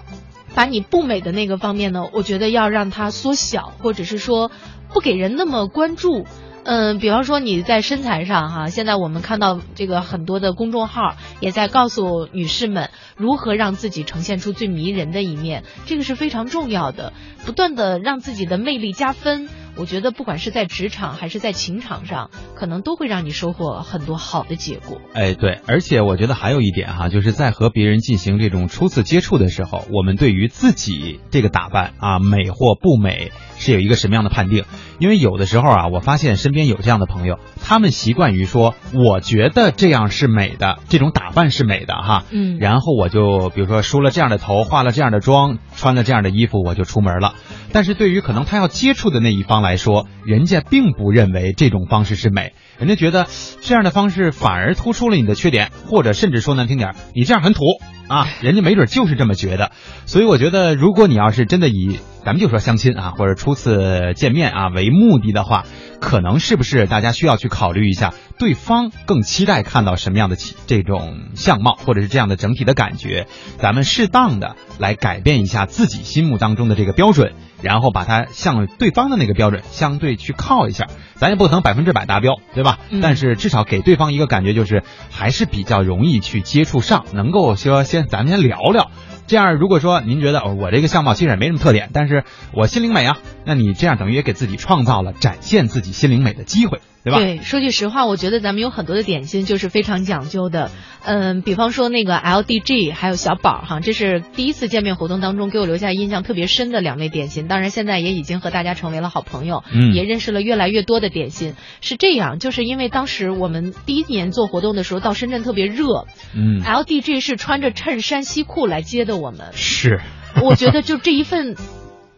[0.54, 4.50] 把你不美的那个方面呢，我觉得要让它缩小，或者是说
[4.92, 6.26] 不给人那么关注。
[6.64, 17.14] 嗯，比方说你在身材上哈，现在我们看到这个很多的公众号也在告诉女士们如何让自己呈现出最迷人的一面，这个是非常重要的。
[17.46, 19.48] 不断的让自己的魅力加分，
[19.78, 25.00] 我觉得不管是在职场还是在情场上，可能都会让你收获很多好的结果。
[25.14, 34.64] 哎，对，而且我觉得还有一点哈，就是在和别人进行这种初次接触的时候，我们对于自己这个打扮啊美或不美是有一个什么样的判定？
[34.98, 47.34] 因为有的时候啊，我发现身边有这样的朋友，他们习惯于说，我觉得这样是美的，这种打扮是美的哈，嗯然后我就比如说梳了这样的头，化了这样的妆，穿了这样的衣服，我就出门了。
[47.72, 53.26] 但是对于可能他要接触的那一方来说，人家并不认为这种方式是美，人家觉得
[53.60, 57.60] 这样的方式反而突出了你的缺点，或者甚至说难听点，你这样很土
[58.08, 59.72] 啊，人家没准就是这么觉得。
[60.06, 65.64] 所以我觉得，如果你要是真的以咱们就说相亲啊，或者初次见面啊为目的的话，
[66.00, 70.36] 可能是不是大家需要去考虑一下，对方更期待看到什么样的
[70.66, 73.26] 这种相貌，或者是这样的整体的感觉，
[73.58, 77.32] 咱们适当的来改变一下自己心目当中的这个标准，
[77.62, 82.78] 然后把它向对方的那个标准相对去靠一下，咱也不可能百分之百达标，对吧？
[82.90, 88.90] 嗯但是至少给对方一个感觉，就是还是比较容易去接触上，能够说先咱们先聊聊。
[89.28, 97.18] 这样，如果说您觉得、哦、我这个相貌其实也没什么特点，但是我心灵美啊，那你这样等于也给自己创造了展现自己心灵美的机会，对吧？
[97.18, 100.70] 对，说句实话，我觉得咱们有很多的点心就是非常讲究的。
[101.04, 107.48] 嗯，比方说那个 LDG 还有小宝哈，这是第一次见面活动当中给我留下印象特别深的两位点心。
[107.48, 111.54] 当然，现在也已经和大家成为了好朋友，嗯也认识了越来越多的点心。
[111.80, 119.52] 是这样，就是因为当时我们第一年做活动的时候到深圳特别热，嗯，LDG 是穿着衬衫西裤来接的我们。
[119.52, 120.00] 是，
[120.42, 121.56] 我觉得就这一份，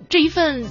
[0.09, 0.65] 这一份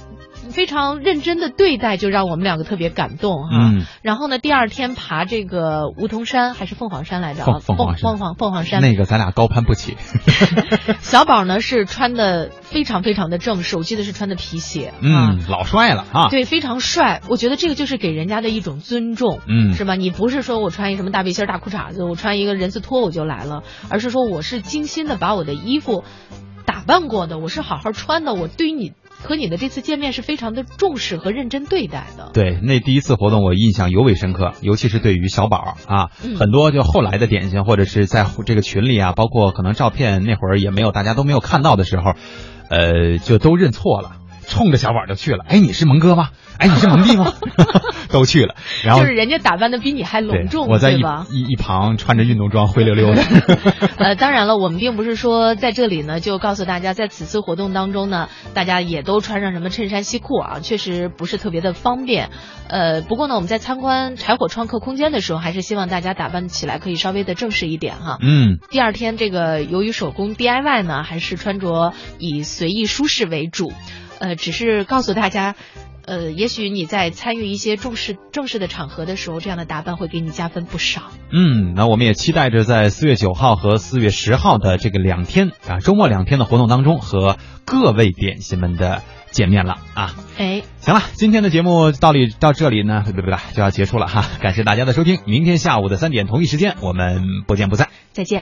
[0.50, 3.50] 非常认真的对待，就让我们两个特别感动哈。
[3.52, 7.58] 嗯然后呢，第二天爬这个梧桐山还是凤凰山来着啊？
[7.60, 8.80] 凤凤凰山凤凰凤凰山。
[8.80, 9.96] 那个咱俩高攀不起。
[11.02, 14.92] 小宝呢是穿的非常非常的正式，我记得是穿的皮鞋。
[15.00, 16.28] 嗯，老帅了啊。
[16.30, 17.20] 对，非常帅。
[17.28, 19.94] 我觉得这个就是给人家的一种尊重，嗯是吧？
[19.94, 26.04] 你不是说我穿一什么大背心、大裤衩子，我穿一个人字拖我就来了，而是说我是精心的把我的衣服
[26.64, 28.92] 打扮过的，我是好好穿的，我对于你
[29.22, 32.30] 和你的这次见面是非常的重视和认真对待的。
[32.32, 42.14] 对，那第一次活动我印象尤为深刻，尤其是对于小宝啊，嗯很多就后来的点心或者是在这个群里啊，包括可能照片那会儿也没有大家都没有看到的时候，
[42.68, 44.16] 呃，就都认错了，
[44.50, 45.44] 冲着小宝就去了。
[45.48, 46.28] 哎，你是蒙哥吗？
[46.58, 47.32] 哎，你是蒙弟吗？
[48.10, 51.00] 都去了，然后就是人家打扮的比你还隆重，我在一？
[51.30, 53.22] 一一旁穿着运动装灰溜溜的。
[53.96, 62.30] 呃， 当然了，我们并不是说在这里呢就告诉大家，在此次活动当中呢，大家也都穿上什么衬衫西裤啊，确实不是特别的方便。
[62.68, 68.18] 呃，不过呢，我们在参观柴火创客空间的时候，还是希望大家打扮起来可以稍微的正式一点哈。
[68.20, 73.72] 嗯，第二天这个由于手工 DIY 呢，还是穿着以随意舒适为主，
[74.20, 75.56] 呃，只是告诉大家。
[76.02, 81.02] 呃，也许你在参与一些重视正式的场合的时候，这样的打扮会给你加分不少。
[81.30, 90.16] 嗯，那我们也期待着在四月九号和四月十号的这个两天啊，周末两天的活动当中，和各位点心们的见面了啊。
[90.36, 94.24] 哎，行了，今天的节目到里到这里呢，对不对就要结束了哈。
[94.40, 97.88] 感谢大家的收听，明天下午的三点同一时间，我们不见不散。
[98.12, 98.38] 再见。